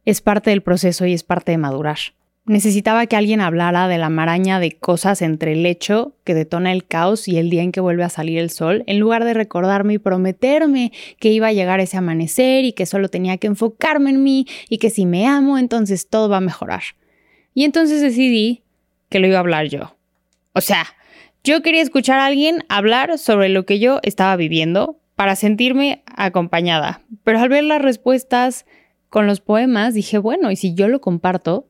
es 0.07 0.23
parte 0.23 0.49
del 0.49 0.63
proceso 0.63 1.05
y 1.05 1.13
es 1.13 1.23
parte 1.23 1.53
de 1.53 1.59
madurar. 1.59 1.99
Necesitaba 2.49 3.07
que 3.07 3.15
alguien 3.15 3.43
hablara 3.43 3.89
de 3.89 3.99
la 3.99 4.09
maraña 4.09 4.59
de 4.59 4.73
cosas 4.73 5.21
entre 5.21 5.53
el 5.53 5.67
hecho 5.67 6.15
que 6.25 6.33
detona 6.33 6.73
el 6.73 6.87
caos 6.87 7.29
y 7.29 7.37
el 7.37 7.51
día 7.51 7.63
en 7.63 7.73
que 7.73 7.83
vuelve 7.83 8.05
a 8.05 8.09
salir 8.09 8.39
el 8.39 8.49
sol, 8.49 8.85
en 8.87 8.99
lugar 8.99 9.27
de 9.27 9.35
recordarme 9.35 9.95
y 9.95 9.99
prometerme 9.99 10.91
que 11.21 11.31
iba 11.31 11.49
a 11.49 11.53
llegar 11.53 11.79
ese 11.81 11.99
amanecer 11.99 12.65
y 12.65 12.73
que 12.73 12.87
solo 12.87 13.11
tenía 13.11 13.37
que 13.37 13.49
enfocarme 13.49 14.09
en 14.09 14.23
mí 14.23 14.47
y 14.71 14.79
que 14.79 14.89
si 14.89 15.05
me 15.05 15.27
amo 15.27 15.59
entonces 15.59 16.09
todo 16.09 16.31
va 16.31 16.39
a 16.39 16.41
mejorar. 16.41 16.83
Y 17.53 17.65
entonces 17.65 18.01
decidí 18.01 18.63
que 19.11 19.19
lo 19.19 19.27
iba 19.27 19.37
a 19.37 19.41
hablar 19.41 19.67
yo. 19.67 19.97
O 20.55 20.63
sea, 20.63 20.87
yo 21.45 21.61
quería 21.61 21.83
escuchar 21.83 22.19
a 22.19 22.27
alguien 22.27 22.65
hablar 22.71 23.19
sobre 23.19 23.51
lo 23.51 23.67
que 23.67 23.79
yo 23.79 24.01
estaba 24.03 24.37
viviendo 24.37 24.99
para 25.17 25.37
sentirme 25.37 26.03
acompañada, 26.07 27.03
pero 27.25 27.41
al 27.41 27.51
ver 27.51 27.65
las 27.65 27.83
respuestas 27.83 28.65
con 29.11 29.27
los 29.27 29.41
poemas 29.41 29.93
dije, 29.93 30.17
bueno, 30.17 30.51
y 30.51 30.57
si 30.57 30.75
yo 30.75 30.89
lo 30.89 31.01
comparto, 31.01 31.68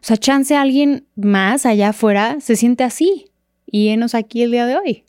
o 0.00 0.04
sea, 0.04 0.16
chance 0.16 0.54
alguien 0.54 1.06
más 1.16 1.66
allá 1.66 1.90
afuera 1.90 2.38
se 2.40 2.56
siente 2.56 2.84
así. 2.84 3.26
Y 3.66 3.88
enos 3.88 4.14
aquí 4.14 4.42
el 4.42 4.50
día 4.50 4.66
de 4.66 4.76
hoy. 4.76 5.04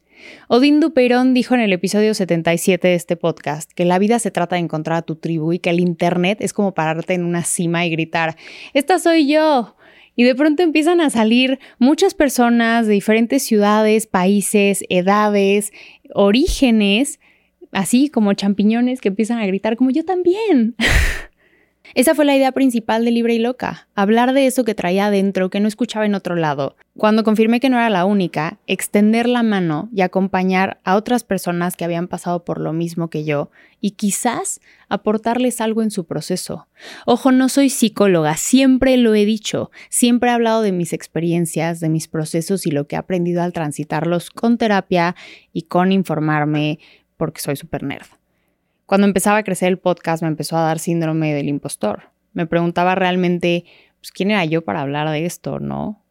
Odín 0.47 0.80
Dupeirón 0.80 1.34
dijo 1.34 1.56
en 1.56 1.62
el 1.62 1.71
episodio 1.71 2.13
77 2.13 2.88
de 2.88 2.95
este 2.95 3.15
podcast 3.15 3.71
que 3.71 3.86
la 3.86 3.99
vida 3.99 4.19
se 4.19 4.32
trata 4.32 4.56
de 4.56 4.62
encontrar 4.62 4.97
a 4.97 5.02
tu 5.02 5.15
tribu 5.15 5.54
y 5.54 5.60
que 5.60 5.69
el 5.69 5.80
Internet 5.80 6.39
es 6.41 6.54
como 6.54 6.73
pararte 6.73 7.13
en 7.13 7.23
una 7.23 7.43
cima 7.43 7.86
y 7.86 7.89
gritar, 7.89 8.36
esta 8.73 8.99
soy 8.99 9.28
yo. 9.28 9.75
Y 10.15 10.23
de 10.23 10.36
pronto 10.36 10.63
empiezan 10.63 10.99
a 10.99 11.10
salir 11.10 11.60
muchas 11.78 12.13
personas 12.13 12.88
de 12.88 12.93
diferentes 12.93 13.43
ciudades, 13.43 14.06
países, 14.06 14.84
edades, 14.89 15.71
orígenes, 16.13 17.21
así 17.71 18.10
como 18.10 18.34
champiñones 18.34 18.99
que 18.99 19.08
empiezan 19.10 19.38
a 19.38 19.47
gritar 19.47 19.78
como 19.78 19.91
yo 19.91 20.04
también. 20.04 20.75
Esa 21.95 22.13
fue 22.13 22.25
la 22.25 22.36
idea 22.36 22.52
principal 22.52 23.04
de 23.04 23.10
Libre 23.10 23.34
y 23.34 23.39
Loca, 23.39 23.88
hablar 23.95 24.34
de 24.34 24.45
eso 24.45 24.63
que 24.63 24.75
traía 24.75 25.08
adentro, 25.08 25.49
que 25.49 25.60
no 25.60 25.67
escuchaba 25.67 26.06
en 26.06 26.13
otro 26.13 26.36
lado. 26.36 26.75
Cuando 26.95 27.23
confirmé 27.23 27.60
que 27.60 27.69
no 27.69 27.78
era 27.78 27.89
la 27.89 28.06
única, 28.06 28.60
extender 28.67 29.28
la 29.28 29.41
mano 29.41 29.89
y 29.91 30.02
acompañar 30.02 30.80
a 30.84 30.95
otras 30.95 31.23
personas 31.23 31.75
que 31.75 31.86
habían 31.86 32.08
pasado 32.08 32.45
por 32.45 32.60
lo 32.60 32.73
mismo 32.73 33.10
que 33.10 33.23
yo 33.23 33.49
y 33.82 33.91
quizás 33.91 34.62
aportarles 34.88 35.62
algo 35.62 35.82
en 35.82 35.89
su 35.89 36.06
proceso. 36.06 36.67
Ojo, 37.08 37.32
no 37.32 37.49
soy 37.49 37.69
psicóloga, 37.69 38.38
siempre 38.38 38.95
lo 38.97 39.15
he 39.15 39.25
dicho, 39.25 39.71
siempre 39.89 40.30
he 40.30 40.34
hablado 40.34 40.62
de 40.62 40.71
mis 40.71 40.93
experiencias, 40.93 41.80
de 41.80 41.89
mis 41.89 42.08
procesos 42.08 42.67
y 42.67 42.71
lo 42.71 42.86
que 42.86 42.97
he 42.97 42.99
aprendido 42.99 43.41
al 43.41 43.54
transitarlos 43.54 44.30
con 44.30 44.60
terapia 44.60 45.15
y 45.54 45.63
con 45.63 45.91
informarme 45.91 46.78
porque 47.17 47.41
soy 47.41 47.56
súper 47.56 47.82
nerd. 47.82 48.19
Cuando 48.89 49.06
empezaba 49.06 49.38
a 49.38 49.43
crecer 49.43 49.67
el 49.67 49.78
podcast 49.78 50.23
me 50.23 50.30
empezó 50.30 50.58
a 50.58 50.63
dar 50.63 50.80
síndrome 50.80 51.32
del 51.36 51.47
impostor. 51.47 52.10
Me 52.34 52.47
preguntaba 52.47 52.95
realmente, 52.95 53.65
pues, 53.99 54.12
¿quién 54.12 54.32
era 54.32 54.43
yo 54.45 54.63
para 54.63 54.82
hablar 54.82 55.08
de 55.12 55.28
esto, 55.28 55.60
no? 55.60 56.04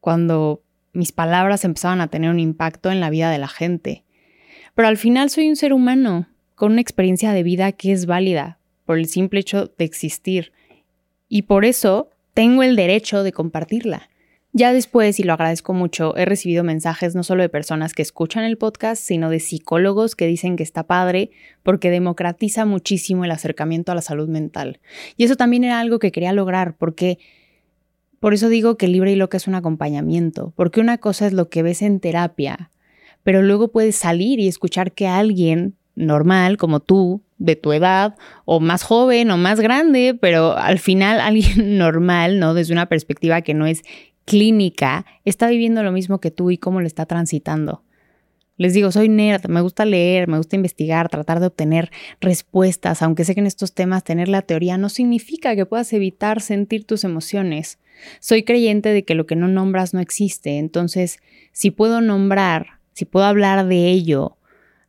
Cuando 0.00 0.62
mis 0.94 1.12
palabras 1.12 1.66
empezaban 1.66 2.00
a 2.00 2.08
tener 2.08 2.30
un 2.30 2.40
impacto 2.40 2.90
en 2.90 3.00
la 3.00 3.10
vida 3.10 3.30
de 3.30 3.36
la 3.36 3.48
gente. 3.48 4.02
Pero 4.74 4.88
al 4.88 4.96
final 4.96 5.28
soy 5.28 5.46
un 5.46 5.56
ser 5.56 5.74
humano, 5.74 6.26
con 6.54 6.72
una 6.72 6.80
experiencia 6.80 7.32
de 7.32 7.42
vida 7.42 7.72
que 7.72 7.92
es 7.92 8.06
válida 8.06 8.60
por 8.86 8.96
el 8.96 9.08
simple 9.08 9.40
hecho 9.40 9.70
de 9.76 9.84
existir. 9.84 10.52
Y 11.28 11.42
por 11.42 11.66
eso 11.66 12.08
tengo 12.32 12.62
el 12.62 12.76
derecho 12.76 13.24
de 13.24 13.32
compartirla. 13.32 14.08
Ya 14.56 14.72
después, 14.72 15.20
y 15.20 15.22
lo 15.22 15.34
agradezco 15.34 15.74
mucho, 15.74 16.16
he 16.16 16.24
recibido 16.24 16.64
mensajes 16.64 17.14
no 17.14 17.22
solo 17.22 17.42
de 17.42 17.50
personas 17.50 17.92
que 17.92 18.00
escuchan 18.00 18.42
el 18.42 18.56
podcast, 18.56 19.02
sino 19.02 19.28
de 19.28 19.38
psicólogos 19.38 20.16
que 20.16 20.26
dicen 20.26 20.56
que 20.56 20.62
está 20.62 20.84
padre 20.86 21.30
porque 21.62 21.90
democratiza 21.90 22.64
muchísimo 22.64 23.26
el 23.26 23.32
acercamiento 23.32 23.92
a 23.92 23.94
la 23.94 24.00
salud 24.00 24.30
mental. 24.30 24.80
Y 25.18 25.24
eso 25.24 25.36
también 25.36 25.62
era 25.64 25.78
algo 25.78 25.98
que 25.98 26.10
quería 26.10 26.32
lograr, 26.32 26.74
porque 26.78 27.18
por 28.18 28.32
eso 28.32 28.48
digo 28.48 28.78
que 28.78 28.88
Libre 28.88 29.12
y 29.12 29.16
Loca 29.16 29.36
es 29.36 29.46
un 29.46 29.56
acompañamiento, 29.56 30.54
porque 30.56 30.80
una 30.80 30.96
cosa 30.96 31.26
es 31.26 31.34
lo 31.34 31.50
que 31.50 31.62
ves 31.62 31.82
en 31.82 32.00
terapia, 32.00 32.70
pero 33.24 33.42
luego 33.42 33.68
puedes 33.68 33.96
salir 33.96 34.40
y 34.40 34.48
escuchar 34.48 34.92
que 34.92 35.06
alguien 35.06 35.74
normal 35.96 36.56
como 36.56 36.80
tú, 36.80 37.20
de 37.36 37.56
tu 37.56 37.74
edad, 37.74 38.16
o 38.46 38.60
más 38.60 38.84
joven 38.84 39.30
o 39.30 39.36
más 39.36 39.60
grande, 39.60 40.16
pero 40.18 40.56
al 40.56 40.78
final 40.78 41.20
alguien 41.20 41.76
normal, 41.76 42.38
¿no? 42.38 42.54
Desde 42.54 42.72
una 42.72 42.86
perspectiva 42.86 43.42
que 43.42 43.52
no 43.52 43.66
es 43.66 43.82
clínica 44.26 45.06
está 45.24 45.48
viviendo 45.48 45.82
lo 45.82 45.92
mismo 45.92 46.20
que 46.20 46.30
tú 46.30 46.50
y 46.50 46.58
cómo 46.58 46.82
lo 46.82 46.86
está 46.86 47.06
transitando. 47.06 47.82
Les 48.58 48.72
digo, 48.74 48.90
soy 48.90 49.08
nerd, 49.08 49.48
me 49.48 49.60
gusta 49.60 49.84
leer, 49.84 50.28
me 50.28 50.38
gusta 50.38 50.56
investigar, 50.56 51.08
tratar 51.08 51.40
de 51.40 51.46
obtener 51.46 51.90
respuestas, 52.20 53.02
aunque 53.02 53.24
sé 53.24 53.34
que 53.34 53.40
en 53.40 53.46
estos 53.46 53.74
temas 53.74 54.02
tener 54.02 54.28
la 54.28 54.42
teoría 54.42 54.78
no 54.78 54.88
significa 54.88 55.54
que 55.54 55.66
puedas 55.66 55.92
evitar 55.92 56.40
sentir 56.40 56.84
tus 56.84 57.04
emociones. 57.04 57.78
Soy 58.18 58.44
creyente 58.44 58.90
de 58.90 59.04
que 59.04 59.14
lo 59.14 59.26
que 59.26 59.36
no 59.36 59.48
nombras 59.48 59.94
no 59.94 60.00
existe, 60.00 60.58
entonces 60.58 61.18
si 61.52 61.70
puedo 61.70 62.00
nombrar, 62.00 62.80
si 62.94 63.04
puedo 63.04 63.26
hablar 63.26 63.66
de 63.66 63.90
ello, 63.90 64.38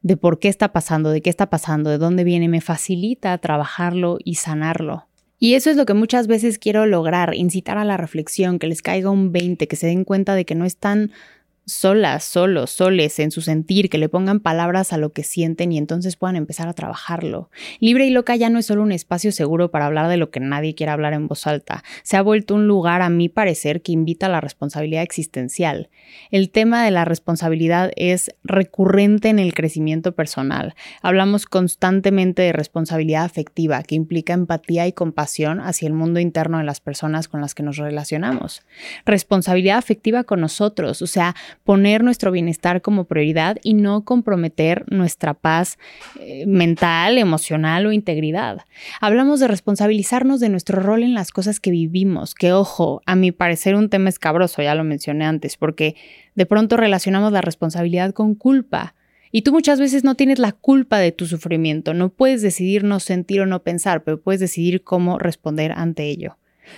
de 0.01 0.15
por 0.15 0.39
qué 0.39 0.47
está 0.47 0.71
pasando, 0.71 1.09
de 1.09 1.21
qué 1.21 1.29
está 1.29 1.49
pasando, 1.49 1.89
de 1.89 1.97
dónde 1.97 2.23
viene, 2.23 2.47
me 2.47 2.61
facilita 2.61 3.37
trabajarlo 3.37 4.17
y 4.23 4.35
sanarlo. 4.35 5.07
Y 5.39 5.53
eso 5.53 5.69
es 5.69 5.77
lo 5.77 5.85
que 5.85 5.93
muchas 5.93 6.27
veces 6.27 6.57
quiero 6.57 6.85
lograr, 6.85 7.35
incitar 7.35 7.77
a 7.77 7.85
la 7.85 7.97
reflexión, 7.97 8.57
que 8.57 8.67
les 8.67 8.81
caiga 8.81 9.11
un 9.11 9.31
20, 9.31 9.67
que 9.67 9.75
se 9.75 9.87
den 9.87 10.03
cuenta 10.03 10.33
de 10.33 10.45
que 10.45 10.55
no 10.55 10.65
están 10.65 11.11
solas, 11.67 12.23
solos, 12.23 12.71
soles 12.71 13.19
en 13.19 13.29
su 13.29 13.41
sentir, 13.41 13.89
que 13.89 13.97
le 13.97 14.07
pongan 14.07 14.39
palabras 14.39 14.93
a 14.93 14.97
lo 14.97 15.11
que 15.11 15.23
sienten 15.23 15.73
y 15.73 15.77
entonces 15.77 16.15
puedan 16.15 16.37
empezar 16.37 16.69
a 16.69 16.73
trabajarlo. 16.73 17.51
Libre 17.79 18.07
y 18.07 18.09
loca 18.09 18.37
ya 18.37 18.49
no 18.49 18.57
es 18.57 18.65
solo 18.65 18.83
un 18.83 18.93
espacio 18.93 19.33
seguro 19.33 19.69
para 19.69 19.85
hablar 19.85 20.07
de 20.07 20.15
lo 20.15 20.31
que 20.31 20.39
nadie 20.39 20.75
quiere 20.75 20.91
hablar 20.91 21.11
en 21.11 21.27
voz 21.27 21.45
alta, 21.45 21.83
se 22.03 22.15
ha 22.15 22.21
vuelto 22.21 22.55
un 22.55 22.67
lugar, 22.67 23.01
a 23.01 23.09
mi 23.09 23.27
parecer, 23.27 23.81
que 23.81 23.91
invita 23.91 24.27
a 24.27 24.29
la 24.29 24.39
responsabilidad 24.39 25.03
existencial. 25.03 25.89
El 26.31 26.51
tema 26.51 26.85
de 26.85 26.91
la 26.91 27.03
responsabilidad 27.03 27.91
es 27.97 28.31
recurrente 28.45 29.27
en 29.27 29.39
el 29.39 29.53
crecimiento 29.53 30.13
personal. 30.13 30.73
Hablamos 31.01 31.45
constantemente 31.45 32.43
de 32.43 32.53
responsabilidad 32.53 33.25
afectiva, 33.25 33.83
que 33.83 33.95
implica 33.95 34.33
empatía 34.33 34.87
y 34.87 34.93
compasión 34.93 35.59
hacia 35.59 35.87
el 35.87 35.93
mundo 35.93 36.21
interno 36.21 36.59
de 36.59 36.63
las 36.63 36.79
personas 36.79 37.27
con 37.27 37.41
las 37.41 37.53
que 37.55 37.63
nos 37.63 37.75
relacionamos. 37.75 38.63
Responsabilidad 39.05 39.77
afectiva 39.77 40.23
con 40.23 40.39
nosotros, 40.39 41.01
o 41.01 41.07
sea, 41.07 41.35
poner 41.63 42.03
nuestro 42.03 42.31
bienestar 42.31 42.81
como 42.81 43.05
prioridad 43.05 43.57
y 43.63 43.73
no 43.73 44.03
comprometer 44.03 44.85
nuestra 44.91 45.33
paz 45.33 45.77
eh, 46.19 46.45
mental, 46.45 47.17
emocional 47.17 47.85
o 47.85 47.91
integridad. 47.91 48.61
Hablamos 49.01 49.39
de 49.39 49.47
responsabilizarnos 49.47 50.39
de 50.39 50.49
nuestro 50.49 50.79
rol 50.81 51.03
en 51.03 51.13
las 51.13 51.31
cosas 51.31 51.59
que 51.59 51.71
vivimos, 51.71 52.35
que 52.35 52.53
ojo, 52.53 53.01
a 53.05 53.15
mi 53.15 53.31
parecer 53.31 53.75
un 53.75 53.89
tema 53.89 54.09
escabroso, 54.09 54.61
ya 54.61 54.75
lo 54.75 54.83
mencioné 54.83 55.25
antes, 55.25 55.57
porque 55.57 55.95
de 56.35 56.45
pronto 56.45 56.77
relacionamos 56.77 57.31
la 57.31 57.41
responsabilidad 57.41 58.13
con 58.13 58.35
culpa. 58.35 58.95
Y 59.31 59.41
tú 59.41 59.51
muchas 59.51 59.79
veces 59.79 60.03
no 60.03 60.15
tienes 60.15 60.39
la 60.39 60.53
culpa 60.53 60.99
de 60.99 61.11
tu 61.11 61.25
sufrimiento, 61.25 61.93
no 61.93 62.09
puedes 62.09 62.41
decidir 62.41 62.83
no 62.83 62.99
sentir 62.99 63.41
o 63.41 63.45
no 63.45 63.61
pensar, 63.61 64.03
pero 64.03 64.21
puedes 64.21 64.39
decidir 64.39 64.83
cómo 64.83 65.19
responder 65.19 65.73
ante 65.73 66.05
ello. 66.05 66.37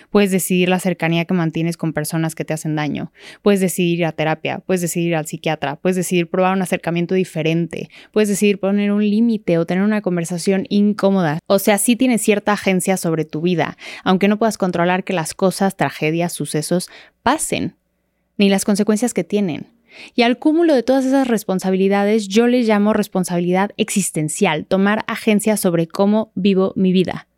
Puedes 0.10 0.32
decidir 0.32 0.70
la 0.70 0.80
cercanía 0.80 1.26
que 1.26 1.34
mantienes 1.34 1.78
con 1.78 1.94
personas 1.94 2.36
que 2.36 2.46
te 2.46 2.54
hacen 2.54 2.76
daño. 2.76 3.12
Puedes 3.42 3.60
decidir 3.60 4.00
ir 4.00 4.06
a 4.06 4.12
terapia, 4.12 4.60
puedes 4.60 4.82
decidir 4.82 5.16
al 5.16 5.26
psiquiatra, 5.26 5.76
puedes 5.76 5.96
decidir 5.96 6.30
probar 6.30 6.56
un 6.56 6.62
acercamiento 6.62 7.16
diferente, 7.16 7.90
puedes 8.12 8.30
decidir 8.30 8.60
poner 8.60 8.92
un 8.92 9.08
límite 9.08 9.58
o 9.58 9.66
tener 9.66 9.84
una 9.84 10.02
conversación 10.02 10.66
incómoda. 10.70 11.40
O 11.48 11.60
sea, 11.60 11.78
sí 11.78 11.96
tienes 11.96 12.22
cierta 12.22 12.54
agencia 12.54 12.98
sobre 12.98 13.26
tu 13.26 13.42
vida, 13.42 13.78
aunque 14.04 14.28
no 14.28 14.38
puedas 14.38 14.58
controlar 14.58 15.04
que 15.04 15.14
las 15.14 15.34
cosas, 15.34 15.76
tragedias, 15.76 16.34
sucesos 16.34 16.90
pasen, 17.24 17.76
ni 18.38 18.50
las 18.50 18.66
consecuencias 18.66 19.14
que 19.14 19.24
tienen. 19.24 19.68
Y 20.16 20.22
al 20.22 20.38
cúmulo 20.38 20.76
de 20.76 20.84
todas 20.84 21.06
esas 21.06 21.28
responsabilidades 21.28 22.28
yo 22.28 22.48
les 22.48 22.68
llamo 22.68 22.94
responsabilidad 22.94 23.72
existencial, 23.78 24.66
tomar 24.66 25.04
agencia 25.08 25.58
sobre 25.58 25.88
cómo 25.88 26.32
vivo 26.36 26.74
mi 26.76 26.92
vida. 26.92 27.29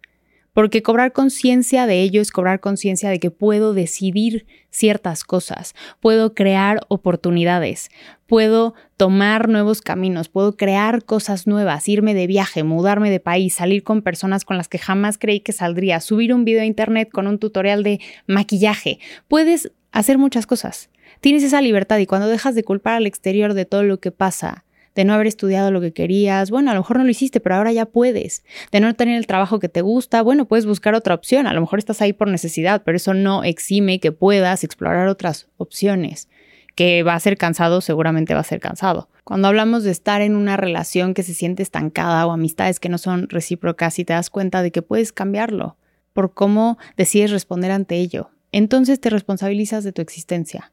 Porque 0.54 0.84
cobrar 0.84 1.14
conciencia 1.14 1.88
de 1.88 2.02
ello 2.02 2.22
es 2.22 2.32
cobrar 2.32 2.60
conciencia 2.60 3.10
de 3.10 3.20
que 3.20 3.32
puedo 3.32 3.74
decidir 3.74 4.46
ciertas 4.70 5.24
cosas, 5.24 5.76
puedo 6.00 6.34
crear 6.34 6.82
oportunidades, 6.90 7.90
puedo 8.28 8.74
tomar 8.98 9.48
nuevos 9.48 9.82
caminos, 9.82 10.28
puedo 10.28 10.58
crear 10.58 11.06
cosas 11.06 11.48
nuevas, 11.48 11.88
irme 11.88 12.14
de 12.14 12.28
viaje, 12.28 12.64
mudarme 12.64 13.10
de 13.10 13.20
país, 13.20 13.54
salir 13.54 13.84
con 13.84 14.02
personas 14.02 14.44
con 14.44 14.58
las 14.58 14.68
que 14.68 14.78
jamás 14.78 15.18
creí 15.18 15.40
que 15.40 15.54
saldría, 15.54 16.02
subir 16.02 16.34
un 16.34 16.44
video 16.44 16.62
a 16.62 16.66
internet 16.66 17.10
con 17.12 17.28
un 17.28 17.40
tutorial 17.40 17.84
de 17.84 18.00
maquillaje. 18.28 19.00
Puedes 19.28 19.72
hacer 19.92 20.18
muchas 20.18 20.46
cosas. 20.48 20.90
Tienes 21.20 21.44
esa 21.44 21.62
libertad 21.62 21.98
y 22.00 22.06
cuando 22.06 22.28
dejas 22.28 22.56
de 22.56 22.64
culpar 22.64 22.96
al 22.96 23.06
exterior 23.06 23.54
de 23.54 23.66
todo 23.66 23.84
lo 23.84 24.00
que 24.00 24.12
pasa, 24.12 24.66
de 24.96 25.06
no 25.06 25.14
haber 25.14 25.28
estudiado 25.28 25.72
lo 25.72 25.82
que 25.82 25.94
querías, 25.94 26.52
bueno, 26.52 26.72
a 26.72 26.74
lo 26.74 26.82
mejor 26.82 26.98
no 26.98 27.04
lo 27.04 27.10
hiciste, 27.10 27.40
pero 27.40 27.56
ahora 27.56 27.72
ya 27.72 27.86
puedes, 27.86 28.44
de 28.72 28.80
no 28.80 28.94
tener 28.94 29.18
el 29.18 29.28
trabajo 29.28 29.60
que 29.60 29.70
te 29.70 29.82
gusta, 29.82 30.22
bueno, 30.22 30.46
puedes 30.46 30.66
buscar 30.66 30.94
otra 30.96 31.16
opción, 31.16 31.48
a 31.48 31.54
lo 31.54 31.62
mejor 31.62 31.80
estás 31.80 32.02
ahí 32.02 32.14
por 32.14 32.28
necesidad, 32.28 32.84
pero 32.84 32.98
eso 32.98 33.14
no 33.14 33.44
exime 33.44 34.00
que 34.00 34.12
puedas 34.12 34.64
explorar 34.64 35.08
otras 35.08 35.48
opciones. 35.58 36.28
Que 36.74 37.04
va 37.04 37.16
a 37.16 37.20
ser 37.20 37.38
cansado, 37.38 37.82
seguramente 37.82 38.34
va 38.34 38.40
a 38.40 38.46
ser 38.46 38.62
cansado. 38.62 39.10
Cuando 39.26 39.50
hablamos 39.50 39.84
de 39.84 39.92
estar 39.92 40.22
en 40.22 40.38
una 40.38 40.56
relación 40.56 41.14
que 41.14 41.22
se 41.22 41.34
siente 41.34 41.64
estancada 41.64 42.26
o 42.26 42.32
amistades 42.32 42.80
que 42.80 42.88
no 42.88 42.98
son 42.98 43.28
recíprocas 43.28 44.00
y 44.00 44.06
te 44.06 44.14
das 44.14 44.30
cuenta 44.30 44.64
de 44.64 44.72
que 44.72 44.82
puedes 44.82 45.12
cambiarlo 45.12 45.76
por 46.14 46.34
cómo 46.34 46.78
decides 46.96 47.32
responder 47.32 47.72
ante 47.72 47.96
ello, 47.98 48.30
entonces 48.54 49.02
te 49.02 49.10
responsabilizas 49.10 49.84
de 49.84 49.92
tu 49.92 50.02
existencia. 50.02 50.72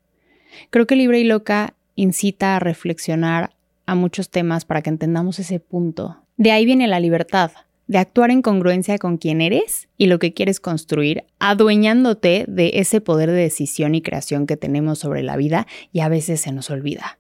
Creo 0.71 0.87
que 0.87 0.97
Libre 0.97 1.19
y 1.19 1.25
Loca 1.25 1.75
incita 1.95 2.57
a 2.57 2.61
reflexionar 2.61 3.51
a 3.89 3.95
muchos 3.95 4.29
temas 4.29 4.67
para 4.67 4.83
que 4.83 4.91
entendamos 4.91 5.39
ese 5.39 5.61
punto. 5.61 6.19
De 6.37 6.53
ahí 6.53 6.67
viene 6.67 6.87
la 6.87 7.01
libertad, 7.01 7.53
de 7.87 7.97
actuar 7.97 8.31
en 8.31 8.43
congruencia 8.43 8.99
con 8.99 9.17
quién 9.17 9.41
eres 9.41 9.89
y 9.97 10.07
lo 10.07 10.19
que 10.19 10.35
quieres 10.35 10.61
construir, 10.61 11.25
adueñándote 11.39 12.45
de 12.47 12.73
ese 12.75 13.01
poder 13.01 13.31
de 13.31 13.41
decisión 13.41 13.95
y 13.95 14.03
creación 14.03 14.47
que 14.47 14.59
tenemos 14.59 14.99
sobre 14.99 15.23
la 15.23 15.39
vida 15.39 15.67
y 15.91 16.01
a 16.01 16.11
veces 16.11 16.43
se 16.43 16.53
nos 16.53 16.69
olvida. 16.69 17.18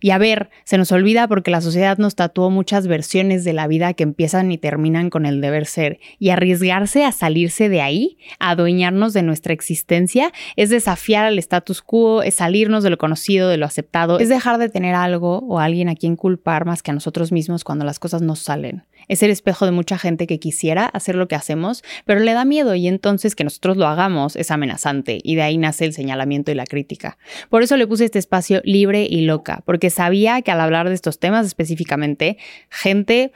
Y 0.00 0.10
a 0.10 0.18
ver, 0.18 0.50
se 0.64 0.78
nos 0.78 0.92
olvida 0.92 1.28
porque 1.28 1.50
la 1.50 1.60
sociedad 1.60 1.98
nos 1.98 2.14
tatuó 2.14 2.50
muchas 2.50 2.86
versiones 2.86 3.44
de 3.44 3.52
la 3.52 3.66
vida 3.66 3.94
que 3.94 4.02
empiezan 4.02 4.50
y 4.52 4.58
terminan 4.58 5.10
con 5.10 5.26
el 5.26 5.40
deber 5.40 5.66
ser. 5.66 6.00
Y 6.18 6.30
arriesgarse 6.30 7.04
a 7.04 7.12
salirse 7.12 7.68
de 7.68 7.80
ahí, 7.80 8.18
a 8.38 8.50
adueñarnos 8.50 9.12
de 9.12 9.22
nuestra 9.22 9.52
existencia, 9.52 10.32
es 10.56 10.70
desafiar 10.70 11.26
al 11.26 11.38
status 11.38 11.82
quo, 11.82 12.22
es 12.22 12.36
salirnos 12.36 12.82
de 12.82 12.90
lo 12.90 12.98
conocido, 12.98 13.48
de 13.48 13.56
lo 13.56 13.66
aceptado, 13.66 14.18
es 14.18 14.28
dejar 14.28 14.58
de 14.58 14.68
tener 14.68 14.94
algo 14.94 15.38
o 15.38 15.58
alguien 15.58 15.88
a 15.88 15.94
quien 15.94 16.16
culpar 16.16 16.64
más 16.64 16.82
que 16.82 16.90
a 16.90 16.94
nosotros 16.94 17.32
mismos 17.32 17.64
cuando 17.64 17.84
las 17.84 17.98
cosas 17.98 18.22
no 18.22 18.36
salen. 18.36 18.84
Es 19.10 19.24
el 19.24 19.32
espejo 19.32 19.64
de 19.64 19.72
mucha 19.72 19.98
gente 19.98 20.28
que 20.28 20.38
quisiera 20.38 20.86
hacer 20.86 21.16
lo 21.16 21.26
que 21.26 21.34
hacemos, 21.34 21.82
pero 22.04 22.20
le 22.20 22.32
da 22.32 22.44
miedo 22.44 22.76
y 22.76 22.86
entonces 22.86 23.34
que 23.34 23.42
nosotros 23.42 23.76
lo 23.76 23.88
hagamos 23.88 24.36
es 24.36 24.52
amenazante 24.52 25.18
y 25.24 25.34
de 25.34 25.42
ahí 25.42 25.58
nace 25.58 25.84
el 25.84 25.94
señalamiento 25.94 26.52
y 26.52 26.54
la 26.54 26.64
crítica. 26.64 27.18
Por 27.48 27.64
eso 27.64 27.76
le 27.76 27.88
puse 27.88 28.04
este 28.04 28.20
espacio 28.20 28.62
libre 28.62 29.08
y 29.10 29.22
loca, 29.22 29.64
porque 29.66 29.90
sabía 29.90 30.42
que 30.42 30.52
al 30.52 30.60
hablar 30.60 30.88
de 30.88 30.94
estos 30.94 31.18
temas 31.18 31.44
específicamente, 31.44 32.38
gente 32.68 33.32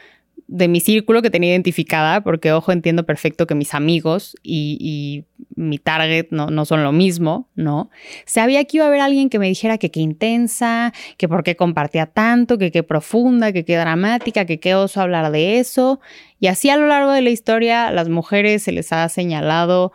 de 0.46 0.68
mi 0.68 0.80
círculo 0.80 1.22
que 1.22 1.30
tenía 1.30 1.50
identificada, 1.50 2.22
porque 2.22 2.52
ojo, 2.52 2.70
entiendo 2.70 3.04
perfecto 3.06 3.46
que 3.46 3.54
mis 3.54 3.74
amigos 3.74 4.36
y, 4.42 5.24
mi 5.56 5.78
target 5.78 6.26
no, 6.30 6.48
no, 6.48 6.64
son 6.64 6.82
lo 6.82 6.90
mismo, 6.90 7.48
¿no? 7.54 7.90
Sabía 8.26 8.64
que 8.64 8.78
iba 8.78 8.86
a 8.86 8.88
haber 8.88 9.00
alguien 9.00 9.30
que 9.30 9.38
me 9.38 9.46
dijera 9.46 9.78
que 9.78 9.90
qué 9.90 10.00
intensa, 10.00 10.92
que 11.16 11.28
por 11.28 11.44
qué 11.44 11.54
compartía 11.54 12.06
tanto, 12.06 12.58
que 12.58 12.72
qué 12.72 12.82
profunda, 12.82 13.52
que 13.52 13.64
qué 13.64 13.76
dramática, 13.76 14.46
que 14.46 14.58
qué 14.58 14.74
oso 14.74 15.00
hablar 15.00 15.30
de 15.30 15.60
eso. 15.60 16.00
Y 16.40 16.48
así 16.48 16.70
a 16.70 16.76
lo 16.76 16.88
largo 16.88 17.12
de 17.12 17.22
la 17.22 17.30
historia, 17.30 17.92
las 17.92 18.08
mujeres 18.08 18.64
se 18.64 18.72
les 18.72 18.92
ha 18.92 19.08
señalado 19.08 19.92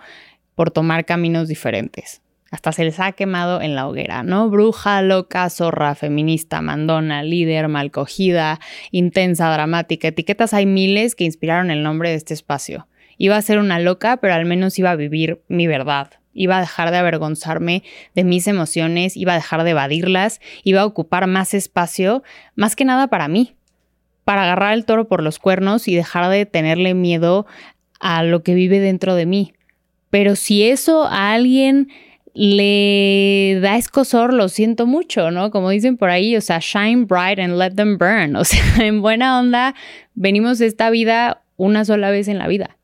por 0.56 0.72
tomar 0.72 1.06
caminos 1.06 1.50
diferentes. 1.50 2.22
Hasta 2.52 2.72
se 2.72 2.84
les 2.84 3.00
ha 3.00 3.12
quemado 3.12 3.62
en 3.62 3.76
la 3.76 3.88
hoguera, 3.88 4.24
¿no? 4.24 4.50
Bruja, 4.50 5.02
loca, 5.02 5.50
zorra, 5.50 5.96
feminista, 5.96 6.62
mandona, 6.62 7.22
líder, 7.24 7.68
malcogida, 7.68 8.60
intensa, 8.92 9.52
dramática. 9.52 10.08
Etiquetas 10.08 10.54
hay 10.54 10.66
miles 10.66 11.16
que 11.16 11.26
inspiraron 11.26 11.70
el 11.70 11.84
nombre 11.84 12.10
de 12.10 12.16
este 12.16 12.34
espacio. 12.34 12.88
Iba 13.18 13.38
a 13.38 13.42
ser 13.42 13.60
una 13.60 13.80
loca, 13.80 14.18
pero 14.18 14.34
al 14.34 14.46
menos 14.46 14.80
iba 14.80 14.92
a 14.92 14.96
vivir 14.96 15.42
mi 15.48 15.68
verdad 15.68 16.12
iba 16.34 16.58
a 16.58 16.62
dejar 16.62 16.92
de 16.92 16.98
avergonzarme 16.98 17.84
de 18.16 18.24
mis 18.24 18.48
emociones, 18.48 19.18
iba 19.18 19.34
a 19.34 19.36
dejar 19.36 19.64
de 19.64 19.72
evadirlas, 19.72 20.40
iba 20.64 20.82
a 20.82 20.86
ocupar 20.86 21.28
más 21.28 21.54
espacio, 21.54 22.24
más 22.56 22.78
que 22.78 22.86
nada 22.86 23.08
para 23.08 23.28
mí, 23.28 23.56
para 24.24 24.44
agarrar 24.44 24.74
el 24.74 24.86
toro 24.86 25.08
por 25.08 25.22
los 25.22 25.38
cuernos 25.38 25.88
y 25.88 25.96
dejar 25.96 26.30
de 26.30 26.46
tenerle 26.46 26.94
miedo 26.94 27.46
a 28.00 28.24
lo 28.24 28.42
que 28.44 28.54
vive 28.54 28.80
dentro 28.80 29.16
de 29.16 29.26
mí. 29.26 29.54
Pero 30.10 30.36
si 30.36 30.64
eso 30.64 31.04
a 31.06 31.34
alguien 31.34 31.90
le 32.42 33.60
da 33.60 33.76
escosor, 33.76 34.34
lo 34.34 34.48
siento 34.48 34.88
mucho, 34.88 35.30
¿no? 35.30 35.52
Como 35.52 35.72
dicen 35.72 35.98
por 35.98 36.10
ahí, 36.10 36.38
o 36.38 36.42
sea, 36.42 36.60
shine 36.60 37.04
bright 37.04 37.38
and 37.38 37.58
let 37.58 37.72
them 37.72 37.98
burn. 37.98 38.34
O 38.38 38.46
sea, 38.46 38.64
en 38.78 39.02
buena 39.02 39.38
onda, 39.38 39.76
venimos 40.14 40.58
de 40.58 40.68
esta 40.68 40.90
vida 40.90 41.44
una 41.58 41.84
sola 41.84 42.12
vez 42.12 42.30
en 42.30 42.38
la 42.38 42.48
vida 42.48 42.78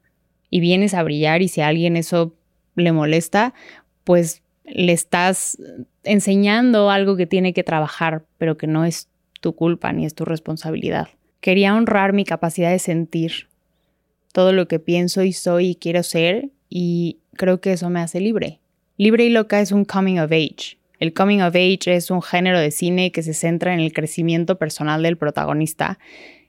y 0.50 0.60
vienes 0.60 0.94
a 0.94 1.04
brillar 1.04 1.42
y 1.42 1.48
si 1.48 1.62
a 1.62 1.70
alguien 1.70 1.96
eso 1.96 2.36
le 2.76 2.92
molesta, 2.92 3.54
pues 4.04 4.44
le 4.66 4.92
estás 4.92 5.58
enseñando 6.04 6.90
algo 6.90 7.16
que 7.16 7.26
tiene 7.26 7.54
que 7.54 7.64
trabajar, 7.64 8.26
pero 8.38 8.58
que 8.58 8.68
no 8.68 8.84
es 8.84 9.08
tu 9.40 9.56
culpa 9.56 9.94
ni 9.94 10.06
es 10.06 10.16
tu 10.16 10.26
responsabilidad. 10.26 11.08
Quería 11.40 11.76
honrar 11.76 12.12
mi 12.12 12.26
capacidad 12.26 12.72
de 12.72 12.80
sentir 12.80 13.48
todo 14.34 14.52
lo 14.52 14.68
que 14.68 14.80
pienso 14.80 15.24
y 15.24 15.32
soy 15.32 15.68
y 15.68 15.76
quiero 15.76 16.04
ser 16.04 16.50
y 16.68 17.20
creo 17.38 17.62
que 17.62 17.72
eso 17.72 17.90
me 17.90 18.02
hace 18.02 18.20
libre. 18.20 18.60
Libre 18.98 19.26
y 19.26 19.30
loca 19.30 19.60
es 19.60 19.74
un 19.74 19.84
coming 19.84 20.20
of 20.20 20.32
age. 20.32 20.78
El 21.02 21.14
coming 21.14 21.42
of 21.42 21.54
age 21.54 21.94
es 21.94 22.10
un 22.12 22.22
género 22.22 22.62
de 22.62 22.72
cine 22.72 23.12
que 23.12 23.24
se 23.24 23.34
centra 23.34 23.74
en 23.74 23.82
el 23.82 23.92
crecimiento 23.92 24.58
personal 24.58 25.04
del 25.04 25.18
protagonista 25.18 26.00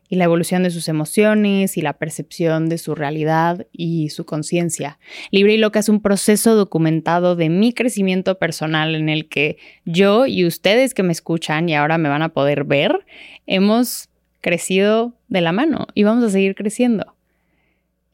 y 0.09 0.15
la 0.15 0.25
evolución 0.25 0.63
de 0.63 0.71
sus 0.71 0.87
emociones 0.87 1.77
y 1.77 1.81
la 1.81 1.95
percepción 1.95 2.69
de 2.69 2.79
su 2.79 2.95
realidad 2.95 3.67
y 3.73 4.11
su 4.11 4.25
conciencia. 4.25 5.01
Libre 5.33 5.55
y 5.55 5.57
Loca 5.57 5.81
es 5.81 5.89
un 5.89 6.01
proceso 6.01 6.55
documentado 6.55 7.35
de 7.35 7.49
mi 7.49 7.73
crecimiento 7.73 8.39
personal 8.39 8.95
en 8.95 9.09
el 9.09 9.29
que 9.29 9.57
yo 9.85 10.27
y 10.27 10.47
ustedes 10.47 10.95
que 10.95 11.03
me 11.03 11.11
escuchan 11.11 11.69
y 11.69 11.75
ahora 11.75 11.99
me 11.99 12.09
van 12.09 12.23
a 12.23 12.29
poder 12.29 12.63
ver, 12.63 13.05
hemos 13.49 14.09
crecido 14.41 15.15
de 15.27 15.41
la 15.41 15.51
mano 15.51 15.89
y 15.95 16.05
vamos 16.05 16.23
a 16.23 16.31
seguir 16.31 16.55
creciendo. 16.55 17.16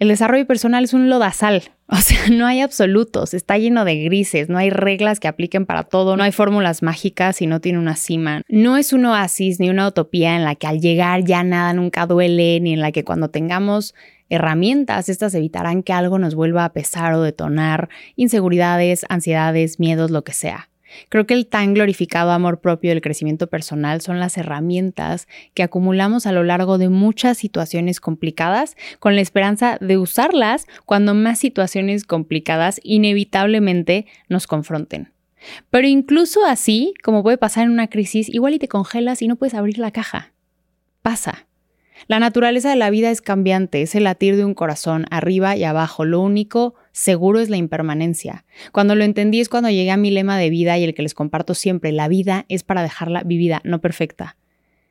El 0.02 0.08
desarrollo 0.08 0.48
personal 0.48 0.82
es 0.82 0.94
un 0.94 1.08
lodazal, 1.08 1.62
o 1.86 1.94
sea, 1.94 2.18
no 2.28 2.44
hay 2.44 2.60
absolutos, 2.60 3.34
está 3.34 3.56
lleno 3.56 3.84
de 3.84 4.02
grises, 4.02 4.48
no 4.48 4.58
hay 4.58 4.68
reglas 4.68 5.20
que 5.20 5.28
apliquen 5.28 5.64
para 5.64 5.84
todo, 5.84 6.16
no 6.16 6.24
hay 6.24 6.32
fórmulas 6.32 6.82
mágicas 6.82 7.40
y 7.40 7.46
no 7.46 7.60
tiene 7.60 7.78
una 7.78 7.94
cima. 7.94 8.42
No 8.48 8.76
es 8.76 8.92
un 8.92 9.04
oasis 9.04 9.60
ni 9.60 9.70
una 9.70 9.86
utopía 9.86 10.34
en 10.34 10.42
la 10.42 10.56
que 10.56 10.66
al 10.66 10.80
llegar 10.80 11.22
ya 11.22 11.44
nada 11.44 11.72
nunca 11.72 12.06
duele, 12.06 12.58
ni 12.58 12.72
en 12.72 12.80
la 12.80 12.90
que 12.90 13.04
cuando 13.04 13.28
tengamos 13.28 13.94
herramientas, 14.28 15.08
estas 15.08 15.36
evitarán 15.36 15.84
que 15.84 15.92
algo 15.92 16.18
nos 16.18 16.34
vuelva 16.34 16.64
a 16.64 16.72
pesar 16.72 17.14
o 17.14 17.22
detonar 17.22 17.88
inseguridades, 18.16 19.06
ansiedades, 19.08 19.78
miedos, 19.78 20.10
lo 20.10 20.24
que 20.24 20.32
sea. 20.32 20.68
Creo 21.08 21.26
que 21.26 21.34
el 21.34 21.46
tan 21.46 21.74
glorificado 21.74 22.30
amor 22.30 22.60
propio 22.60 22.90
del 22.90 23.00
crecimiento 23.00 23.46
personal 23.46 24.00
son 24.00 24.20
las 24.20 24.36
herramientas 24.36 25.28
que 25.54 25.62
acumulamos 25.62 26.26
a 26.26 26.32
lo 26.32 26.44
largo 26.44 26.78
de 26.78 26.88
muchas 26.88 27.38
situaciones 27.38 28.00
complicadas 28.00 28.76
con 28.98 29.14
la 29.14 29.20
esperanza 29.20 29.78
de 29.80 29.98
usarlas 29.98 30.66
cuando 30.86 31.14
más 31.14 31.38
situaciones 31.38 32.04
complicadas 32.04 32.80
inevitablemente 32.82 34.06
nos 34.28 34.46
confronten. 34.46 35.12
Pero 35.70 35.88
incluso 35.88 36.44
así, 36.44 36.94
como 37.02 37.22
puede 37.22 37.38
pasar 37.38 37.64
en 37.64 37.70
una 37.70 37.88
crisis, 37.88 38.28
igual 38.28 38.54
y 38.54 38.58
te 38.58 38.68
congelas 38.68 39.22
y 39.22 39.28
no 39.28 39.36
puedes 39.36 39.54
abrir 39.54 39.78
la 39.78 39.90
caja. 39.90 40.32
Pasa. 41.02 41.46
La 42.08 42.18
naturaleza 42.18 42.70
de 42.70 42.76
la 42.76 42.90
vida 42.90 43.10
es 43.10 43.20
cambiante, 43.20 43.82
es 43.82 43.94
el 43.94 44.04
latir 44.04 44.36
de 44.36 44.44
un 44.44 44.54
corazón 44.54 45.06
arriba 45.10 45.56
y 45.56 45.64
abajo. 45.64 46.04
Lo 46.04 46.20
único 46.20 46.74
seguro 46.92 47.40
es 47.40 47.48
la 47.48 47.56
impermanencia. 47.56 48.44
Cuando 48.72 48.94
lo 48.94 49.04
entendí 49.04 49.40
es 49.40 49.48
cuando 49.48 49.70
llegué 49.70 49.90
a 49.90 49.96
mi 49.96 50.10
lema 50.10 50.38
de 50.38 50.50
vida 50.50 50.78
y 50.78 50.84
el 50.84 50.94
que 50.94 51.02
les 51.02 51.14
comparto 51.14 51.54
siempre, 51.54 51.92
la 51.92 52.08
vida 52.08 52.44
es 52.48 52.64
para 52.64 52.82
dejarla 52.82 53.22
vivida, 53.22 53.60
no 53.64 53.80
perfecta. 53.80 54.36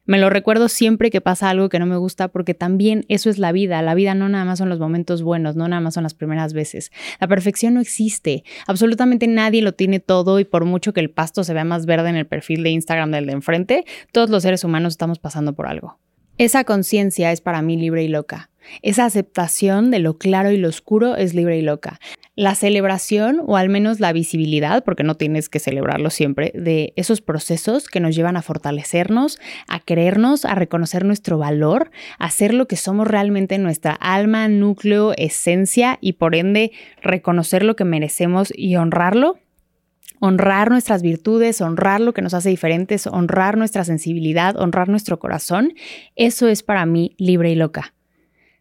Me 0.06 0.18
lo 0.18 0.32
recuerdo 0.32 0.68
siempre 0.68 1.12
que 1.12 1.22
pasa 1.22 1.50
algo 1.50 1.70
que 1.70 1.78
no 1.78 1.86
me 1.86 1.96
gusta 1.96 2.28
porque 2.28 2.56
también 2.56 3.06
eso 3.08 3.30
es 3.30 3.38
la 3.38 3.52
vida. 3.52 3.82
La 3.84 3.94
vida 3.94 4.16
no 4.16 4.30
nada 4.30 4.46
más 4.46 4.58
son 4.58 4.68
los 4.68 4.80
momentos 4.80 5.22
buenos, 5.22 5.56
no 5.56 5.68
nada 5.68 5.80
más 5.80 5.94
son 5.94 6.04
las 6.04 6.16
primeras 6.16 6.54
veces. 6.54 6.92
La 7.20 7.28
perfección 7.28 7.76
no 7.76 7.82
existe. 7.82 8.44
Absolutamente 8.66 9.28
nadie 9.28 9.62
lo 9.62 9.74
tiene 9.74 10.00
todo 10.00 10.40
y 10.40 10.44
por 10.44 10.66
mucho 10.66 10.92
que 10.92 11.02
el 11.02 11.12
pasto 11.12 11.44
se 11.44 11.54
vea 11.54 11.66
más 11.66 11.86
verde 11.86 12.10
en 12.10 12.16
el 12.16 12.26
perfil 12.26 12.64
de 12.64 12.72
Instagram 12.72 13.12
del 13.12 13.28
de 13.28 13.34
enfrente, 13.34 13.86
todos 14.12 14.30
los 14.32 14.42
seres 14.42 14.64
humanos 14.64 14.94
estamos 14.94 15.20
pasando 15.20 15.54
por 15.54 15.68
algo. 15.68 16.00
Esa 16.42 16.64
conciencia 16.64 17.32
es 17.32 17.40
para 17.40 17.62
mí 17.62 17.78
libre 17.78 18.04
y 18.04 18.08
loca. 18.08 18.50
Esa 18.82 19.06
aceptación 19.06 19.92
de 19.92 20.00
lo 20.00 20.18
claro 20.18 20.50
y 20.50 20.58
lo 20.58 20.70
oscuro 20.70 21.16
es 21.16 21.36
libre 21.36 21.60
y 21.60 21.62
loca. 21.62 22.00
La 22.34 22.56
celebración, 22.56 23.44
o 23.46 23.58
al 23.58 23.70
menos 23.70 24.00
la 24.00 24.12
visibilidad, 24.12 24.84
porque 24.84 25.04
no 25.04 25.18
tienes 25.18 25.50
que 25.50 25.60
celebrarlo 25.60 26.10
siempre, 26.10 26.52
de 26.56 26.94
esos 26.96 27.22
procesos 27.22 27.90
que 27.90 28.00
nos 28.00 28.16
llevan 28.16 28.38
a 28.38 28.42
fortalecernos, 28.42 29.38
a 29.68 29.82
creernos, 29.82 30.44
a 30.44 30.56
reconocer 30.56 31.06
nuestro 31.06 31.38
valor, 31.38 31.92
a 32.18 32.32
ser 32.32 32.56
lo 32.56 32.68
que 32.68 32.76
somos 32.76 33.08
realmente 33.08 33.54
en 33.54 33.62
nuestra 33.62 33.92
alma, 33.92 34.48
núcleo, 34.48 35.14
esencia 35.18 36.00
y 36.02 36.14
por 36.14 36.34
ende 36.34 36.72
reconocer 37.04 37.62
lo 37.62 37.76
que 37.76 37.86
merecemos 37.86 38.52
y 38.56 38.78
honrarlo, 38.78 39.38
honrar 40.20 40.70
nuestras 40.70 41.02
virtudes, 41.02 41.62
honrar 41.62 42.02
lo 42.02 42.14
que 42.14 42.22
nos 42.22 42.34
hace 42.34 42.50
diferentes, 42.50 43.08
honrar 43.08 43.58
nuestra 43.58 43.84
sensibilidad, 43.84 44.58
honrar 44.58 44.90
nuestro 44.90 45.20
corazón, 45.20 45.74
eso 46.16 46.48
es 46.48 46.64
para 46.64 46.86
mí 46.86 47.16
libre 47.18 47.52
y 47.52 47.56
loca. 47.56 47.94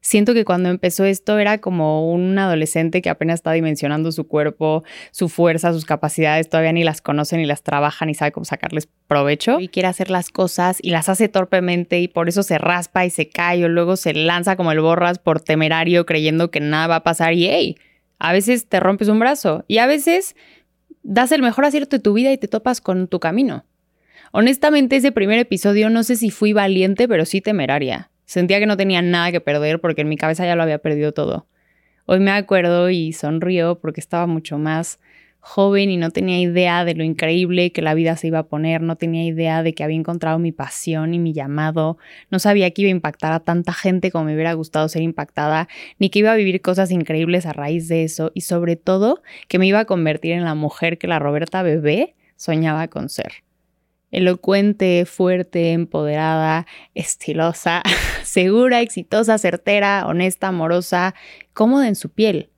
Siento 0.02 0.32
que 0.32 0.46
cuando 0.46 0.70
empezó 0.70 1.04
esto 1.04 1.38
era 1.38 1.58
como 1.58 2.10
un 2.10 2.38
adolescente 2.38 3.02
que 3.02 3.10
apenas 3.10 3.34
está 3.34 3.52
dimensionando 3.52 4.12
su 4.12 4.26
cuerpo, 4.26 4.82
su 5.10 5.28
fuerza, 5.28 5.74
sus 5.74 5.84
capacidades, 5.84 6.48
todavía 6.48 6.72
ni 6.72 6.84
las 6.84 7.02
conoce 7.02 7.36
ni 7.36 7.44
las 7.44 7.62
trabaja 7.62 8.06
ni 8.06 8.14
sabe 8.14 8.32
cómo 8.32 8.46
sacarles 8.46 8.88
provecho 9.06 9.60
y 9.60 9.68
quiere 9.68 9.88
hacer 9.88 10.10
las 10.10 10.30
cosas 10.30 10.78
y 10.80 10.90
las 10.90 11.10
hace 11.10 11.28
torpemente 11.28 12.00
y 12.00 12.08
por 12.08 12.30
eso 12.30 12.42
se 12.42 12.56
raspa 12.56 13.04
y 13.04 13.10
se 13.10 13.28
cae 13.28 13.62
o 13.62 13.68
luego 13.68 13.96
se 13.96 14.14
lanza 14.14 14.56
como 14.56 14.72
el 14.72 14.80
borras 14.80 15.18
por 15.18 15.42
temerario 15.42 16.06
creyendo 16.06 16.50
que 16.50 16.60
nada 16.60 16.86
va 16.86 16.96
a 16.96 17.02
pasar 17.02 17.34
y 17.34 17.48
hey, 17.48 17.76
a 18.18 18.32
veces 18.32 18.68
te 18.68 18.80
rompes 18.80 19.08
un 19.08 19.18
brazo 19.18 19.64
y 19.68 19.78
a 19.78 19.86
veces 19.86 20.34
das 21.02 21.32
el 21.32 21.42
mejor 21.42 21.64
acierto 21.64 21.96
de 21.96 22.02
tu 22.02 22.12
vida 22.12 22.32
y 22.32 22.38
te 22.38 22.48
topas 22.48 22.80
con 22.80 23.08
tu 23.08 23.20
camino. 23.20 23.64
Honestamente, 24.32 24.96
ese 24.96 25.12
primer 25.12 25.38
episodio 25.38 25.90
no 25.90 26.02
sé 26.04 26.16
si 26.16 26.30
fui 26.30 26.52
valiente, 26.52 27.08
pero 27.08 27.24
sí 27.24 27.40
temeraria. 27.40 28.10
Sentía 28.26 28.60
que 28.60 28.66
no 28.66 28.76
tenía 28.76 29.02
nada 29.02 29.32
que 29.32 29.40
perder 29.40 29.80
porque 29.80 30.02
en 30.02 30.08
mi 30.08 30.16
cabeza 30.16 30.46
ya 30.46 30.54
lo 30.54 30.62
había 30.62 30.78
perdido 30.78 31.12
todo. 31.12 31.46
Hoy 32.06 32.20
me 32.20 32.30
acuerdo 32.30 32.90
y 32.90 33.12
sonrío 33.12 33.80
porque 33.80 34.00
estaba 34.00 34.26
mucho 34.26 34.58
más 34.58 35.00
joven 35.40 35.90
y 35.90 35.96
no 35.96 36.10
tenía 36.10 36.38
idea 36.38 36.84
de 36.84 36.94
lo 36.94 37.02
increíble 37.02 37.72
que 37.72 37.82
la 37.82 37.94
vida 37.94 38.16
se 38.16 38.28
iba 38.28 38.40
a 38.40 38.46
poner, 38.46 38.82
no 38.82 38.96
tenía 38.96 39.24
idea 39.24 39.62
de 39.62 39.74
que 39.74 39.82
había 39.82 39.96
encontrado 39.96 40.38
mi 40.38 40.52
pasión 40.52 41.14
y 41.14 41.18
mi 41.18 41.32
llamado, 41.32 41.98
no 42.30 42.38
sabía 42.38 42.70
que 42.70 42.82
iba 42.82 42.88
a 42.88 42.92
impactar 42.92 43.32
a 43.32 43.40
tanta 43.40 43.72
gente 43.72 44.10
como 44.10 44.26
me 44.26 44.34
hubiera 44.34 44.52
gustado 44.52 44.88
ser 44.88 45.02
impactada, 45.02 45.68
ni 45.98 46.10
que 46.10 46.20
iba 46.20 46.32
a 46.32 46.36
vivir 46.36 46.60
cosas 46.60 46.90
increíbles 46.90 47.46
a 47.46 47.52
raíz 47.52 47.88
de 47.88 48.04
eso 48.04 48.32
y 48.34 48.42
sobre 48.42 48.76
todo 48.76 49.22
que 49.48 49.58
me 49.58 49.66
iba 49.66 49.80
a 49.80 49.84
convertir 49.86 50.32
en 50.32 50.44
la 50.44 50.54
mujer 50.54 50.98
que 50.98 51.08
la 51.08 51.18
Roberta 51.18 51.62
bebé 51.62 52.14
soñaba 52.36 52.88
con 52.88 53.08
ser. 53.08 53.32
Elocuente, 54.10 55.04
fuerte, 55.06 55.72
empoderada, 55.72 56.66
estilosa, 56.94 57.82
segura, 58.24 58.80
exitosa, 58.80 59.38
certera, 59.38 60.04
honesta, 60.06 60.48
amorosa, 60.48 61.14
cómoda 61.52 61.86
en 61.86 61.94
su 61.94 62.10
piel. 62.10 62.50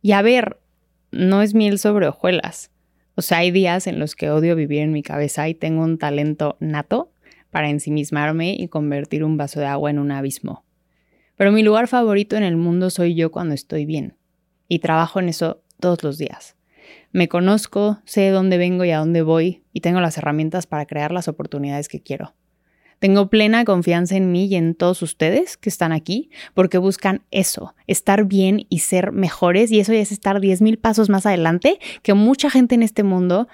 Y 0.00 0.12
a 0.12 0.22
ver, 0.22 0.58
no 1.16 1.42
es 1.42 1.54
miel 1.54 1.78
sobre 1.78 2.06
hojuelas. 2.06 2.70
O 3.14 3.22
sea, 3.22 3.38
hay 3.38 3.50
días 3.50 3.86
en 3.86 3.98
los 3.98 4.14
que 4.14 4.30
odio 4.30 4.54
vivir 4.54 4.80
en 4.80 4.92
mi 4.92 5.02
cabeza 5.02 5.48
y 5.48 5.54
tengo 5.54 5.82
un 5.82 5.98
talento 5.98 6.56
nato 6.60 7.12
para 7.50 7.70
ensimismarme 7.70 8.54
y 8.54 8.68
convertir 8.68 9.24
un 9.24 9.36
vaso 9.36 9.60
de 9.60 9.66
agua 9.66 9.90
en 9.90 9.98
un 9.98 10.10
abismo. 10.10 10.64
Pero 11.36 11.52
mi 11.52 11.62
lugar 11.62 11.88
favorito 11.88 12.36
en 12.36 12.42
el 12.42 12.56
mundo 12.56 12.90
soy 12.90 13.14
yo 13.14 13.30
cuando 13.30 13.54
estoy 13.54 13.86
bien. 13.86 14.16
Y 14.68 14.80
trabajo 14.80 15.20
en 15.20 15.28
eso 15.28 15.62
todos 15.80 16.02
los 16.02 16.18
días. 16.18 16.56
Me 17.12 17.28
conozco, 17.28 18.00
sé 18.04 18.22
de 18.22 18.30
dónde 18.30 18.58
vengo 18.58 18.84
y 18.84 18.90
a 18.90 18.98
dónde 18.98 19.22
voy 19.22 19.62
y 19.72 19.80
tengo 19.80 20.00
las 20.00 20.18
herramientas 20.18 20.66
para 20.66 20.86
crear 20.86 21.12
las 21.12 21.28
oportunidades 21.28 21.88
que 21.88 22.02
quiero. 22.02 22.34
Tengo 22.98 23.28
plena 23.28 23.64
confianza 23.64 24.16
en 24.16 24.32
mí 24.32 24.46
y 24.46 24.56
en 24.56 24.74
todos 24.74 25.02
ustedes 25.02 25.56
que 25.56 25.68
están 25.68 25.92
aquí 25.92 26.30
porque 26.54 26.78
buscan 26.78 27.22
eso, 27.30 27.74
estar 27.86 28.24
bien 28.24 28.66
y 28.68 28.80
ser 28.80 29.12
mejores 29.12 29.70
y 29.70 29.80
eso 29.80 29.92
ya 29.92 30.00
es 30.00 30.12
estar 30.12 30.40
10.000 30.40 30.78
pasos 30.78 31.10
más 31.10 31.26
adelante 31.26 31.78
que 32.02 32.14
mucha 32.14 32.48
gente 32.50 32.74
en 32.74 32.82
este 32.82 33.02
mundo 33.02 33.48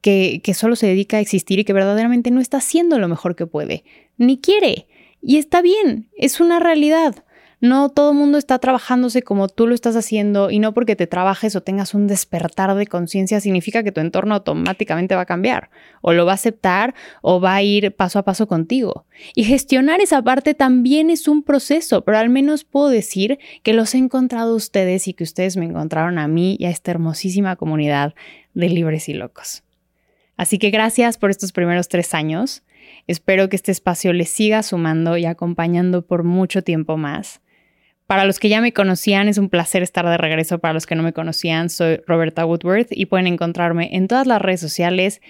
que, 0.00 0.40
que 0.42 0.54
solo 0.54 0.76
se 0.76 0.86
dedica 0.86 1.18
a 1.18 1.20
existir 1.20 1.58
y 1.58 1.64
que 1.64 1.72
verdaderamente 1.72 2.30
no 2.30 2.40
está 2.40 2.58
haciendo 2.58 2.98
lo 2.98 3.08
mejor 3.08 3.36
que 3.36 3.46
puede, 3.46 3.84
ni 4.16 4.38
quiere. 4.38 4.86
Y 5.20 5.38
está 5.38 5.60
bien, 5.60 6.08
es 6.16 6.40
una 6.40 6.60
realidad. 6.60 7.24
No 7.58 7.88
todo 7.88 8.10
el 8.10 8.18
mundo 8.18 8.36
está 8.36 8.58
trabajándose 8.58 9.22
como 9.22 9.48
tú 9.48 9.66
lo 9.66 9.74
estás 9.74 9.96
haciendo 9.96 10.50
y 10.50 10.58
no 10.58 10.74
porque 10.74 10.94
te 10.94 11.06
trabajes 11.06 11.56
o 11.56 11.62
tengas 11.62 11.94
un 11.94 12.06
despertar 12.06 12.74
de 12.74 12.86
conciencia 12.86 13.40
significa 13.40 13.82
que 13.82 13.92
tu 13.92 14.02
entorno 14.02 14.34
automáticamente 14.34 15.14
va 15.14 15.22
a 15.22 15.26
cambiar 15.26 15.70
o 16.02 16.12
lo 16.12 16.26
va 16.26 16.32
a 16.32 16.34
aceptar 16.34 16.94
o 17.22 17.40
va 17.40 17.54
a 17.54 17.62
ir 17.62 17.96
paso 17.96 18.18
a 18.18 18.24
paso 18.24 18.46
contigo. 18.46 19.06
Y 19.34 19.44
gestionar 19.44 20.02
esa 20.02 20.20
parte 20.20 20.52
también 20.52 21.08
es 21.08 21.28
un 21.28 21.42
proceso, 21.42 22.04
pero 22.04 22.18
al 22.18 22.28
menos 22.28 22.64
puedo 22.64 22.90
decir 22.90 23.38
que 23.62 23.72
los 23.72 23.94
he 23.94 23.98
encontrado 23.98 24.54
ustedes 24.54 25.08
y 25.08 25.14
que 25.14 25.24
ustedes 25.24 25.56
me 25.56 25.64
encontraron 25.64 26.18
a 26.18 26.28
mí 26.28 26.56
y 26.60 26.66
a 26.66 26.70
esta 26.70 26.90
hermosísima 26.90 27.56
comunidad 27.56 28.14
de 28.52 28.68
libres 28.68 29.08
y 29.08 29.14
locos. 29.14 29.62
Así 30.36 30.58
que 30.58 30.68
gracias 30.68 31.16
por 31.16 31.30
estos 31.30 31.52
primeros 31.52 31.88
tres 31.88 32.12
años. 32.12 32.62
Espero 33.06 33.48
que 33.48 33.56
este 33.56 33.72
espacio 33.72 34.12
les 34.12 34.28
siga 34.28 34.62
sumando 34.62 35.16
y 35.16 35.24
acompañando 35.24 36.06
por 36.06 36.22
mucho 36.22 36.62
tiempo 36.62 36.98
más. 36.98 37.40
Para 38.06 38.24
los 38.24 38.38
que 38.38 38.48
ya 38.48 38.60
me 38.60 38.72
conocían, 38.72 39.28
es 39.28 39.36
un 39.36 39.48
placer 39.48 39.82
estar 39.82 40.08
de 40.08 40.16
regreso. 40.16 40.60
Para 40.60 40.74
los 40.74 40.86
que 40.86 40.94
no 40.94 41.02
me 41.02 41.12
conocían, 41.12 41.68
soy 41.68 42.00
Roberta 42.06 42.46
Woodworth 42.46 42.88
y 42.90 43.06
pueden 43.06 43.26
encontrarme 43.26 43.96
en 43.96 44.06
todas 44.06 44.28
las 44.28 44.40
redes 44.40 44.60
sociales, 44.60 45.20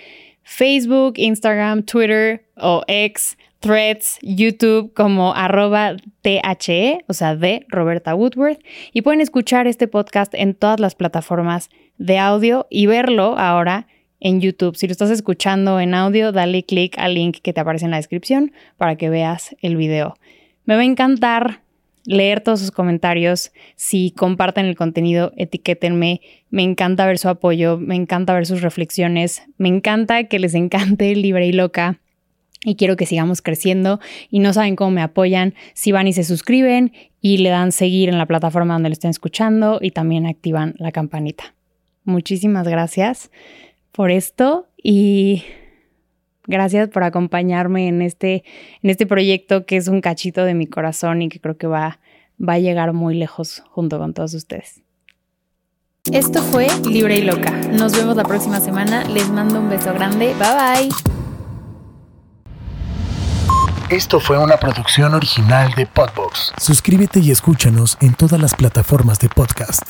Facebook, 0.42 1.14
Instagram, 1.16 1.84
Twitter 1.84 2.44
o 2.56 2.82
X, 2.86 3.38
Threads, 3.60 4.18
YouTube 4.20 4.92
como 4.92 5.34
arroba 5.34 5.96
THE, 6.20 7.00
o 7.08 7.14
sea, 7.14 7.34
de 7.34 7.64
Roberta 7.68 8.14
Woodworth. 8.14 8.60
Y 8.92 9.00
pueden 9.00 9.22
escuchar 9.22 9.66
este 9.66 9.88
podcast 9.88 10.34
en 10.34 10.54
todas 10.54 10.78
las 10.78 10.94
plataformas 10.94 11.70
de 11.96 12.18
audio 12.18 12.66
y 12.68 12.86
verlo 12.86 13.38
ahora 13.38 13.86
en 14.20 14.42
YouTube. 14.42 14.76
Si 14.76 14.86
lo 14.86 14.92
estás 14.92 15.10
escuchando 15.10 15.80
en 15.80 15.94
audio, 15.94 16.30
dale 16.30 16.62
click 16.62 16.98
al 16.98 17.14
link 17.14 17.38
que 17.42 17.54
te 17.54 17.60
aparece 17.60 17.86
en 17.86 17.90
la 17.92 17.96
descripción 17.96 18.52
para 18.76 18.96
que 18.96 19.08
veas 19.08 19.56
el 19.62 19.76
video. 19.76 20.18
Me 20.66 20.74
va 20.74 20.82
a 20.82 20.84
encantar 20.84 21.62
leer 22.06 22.40
todos 22.40 22.60
sus 22.60 22.70
comentarios. 22.70 23.52
Si 23.74 24.12
comparten 24.12 24.66
el 24.66 24.76
contenido, 24.76 25.32
etiquétenme. 25.36 26.20
Me 26.50 26.62
encanta 26.62 27.06
ver 27.06 27.18
su 27.18 27.28
apoyo, 27.28 27.78
me 27.78 27.94
encanta 27.94 28.34
ver 28.34 28.46
sus 28.46 28.62
reflexiones, 28.62 29.42
me 29.58 29.68
encanta 29.68 30.24
que 30.24 30.38
les 30.38 30.54
encante 30.54 31.14
Libre 31.16 31.46
y 31.46 31.52
Loca. 31.52 32.00
Y 32.64 32.74
quiero 32.76 32.96
que 32.96 33.06
sigamos 33.06 33.42
creciendo 33.42 34.00
y 34.30 34.40
no 34.40 34.52
saben 34.52 34.76
cómo 34.76 34.90
me 34.90 35.02
apoyan 35.02 35.54
si 35.74 35.92
van 35.92 36.08
y 36.08 36.12
se 36.12 36.24
suscriben 36.24 36.92
y 37.20 37.38
le 37.38 37.50
dan 37.50 37.70
seguir 37.70 38.08
en 38.08 38.18
la 38.18 38.26
plataforma 38.26 38.74
donde 38.74 38.88
lo 38.88 38.94
estén 38.94 39.10
escuchando 39.10 39.78
y 39.80 39.90
también 39.90 40.26
activan 40.26 40.74
la 40.78 40.90
campanita. 40.90 41.54
Muchísimas 42.04 42.66
gracias 42.66 43.30
por 43.92 44.10
esto 44.10 44.68
y 44.82 45.44
Gracias 46.46 46.88
por 46.88 47.02
acompañarme 47.02 47.88
en 47.88 48.02
este, 48.02 48.44
en 48.82 48.90
este 48.90 49.06
proyecto 49.06 49.66
que 49.66 49.76
es 49.76 49.88
un 49.88 50.00
cachito 50.00 50.44
de 50.44 50.54
mi 50.54 50.66
corazón 50.66 51.22
y 51.22 51.28
que 51.28 51.40
creo 51.40 51.56
que 51.56 51.66
va, 51.66 51.98
va 52.40 52.54
a 52.54 52.58
llegar 52.58 52.92
muy 52.92 53.14
lejos 53.14 53.62
junto 53.70 53.98
con 53.98 54.14
todos 54.14 54.34
ustedes. 54.34 54.82
Esto 56.12 56.40
fue 56.40 56.68
Libre 56.88 57.18
y 57.18 57.22
Loca. 57.22 57.50
Nos 57.72 57.96
vemos 57.96 58.16
la 58.16 58.22
próxima 58.22 58.60
semana. 58.60 59.04
Les 59.04 59.28
mando 59.28 59.58
un 59.58 59.68
beso 59.68 59.92
grande. 59.92 60.34
Bye 60.38 60.88
bye. 60.88 61.16
Esto 63.88 64.18
fue 64.20 64.38
una 64.38 64.56
producción 64.56 65.14
original 65.14 65.72
de 65.76 65.86
Podbox. 65.86 66.52
Suscríbete 66.58 67.20
y 67.20 67.30
escúchanos 67.30 67.96
en 68.00 68.14
todas 68.14 68.40
las 68.40 68.54
plataformas 68.54 69.18
de 69.20 69.28
podcast. 69.28 69.82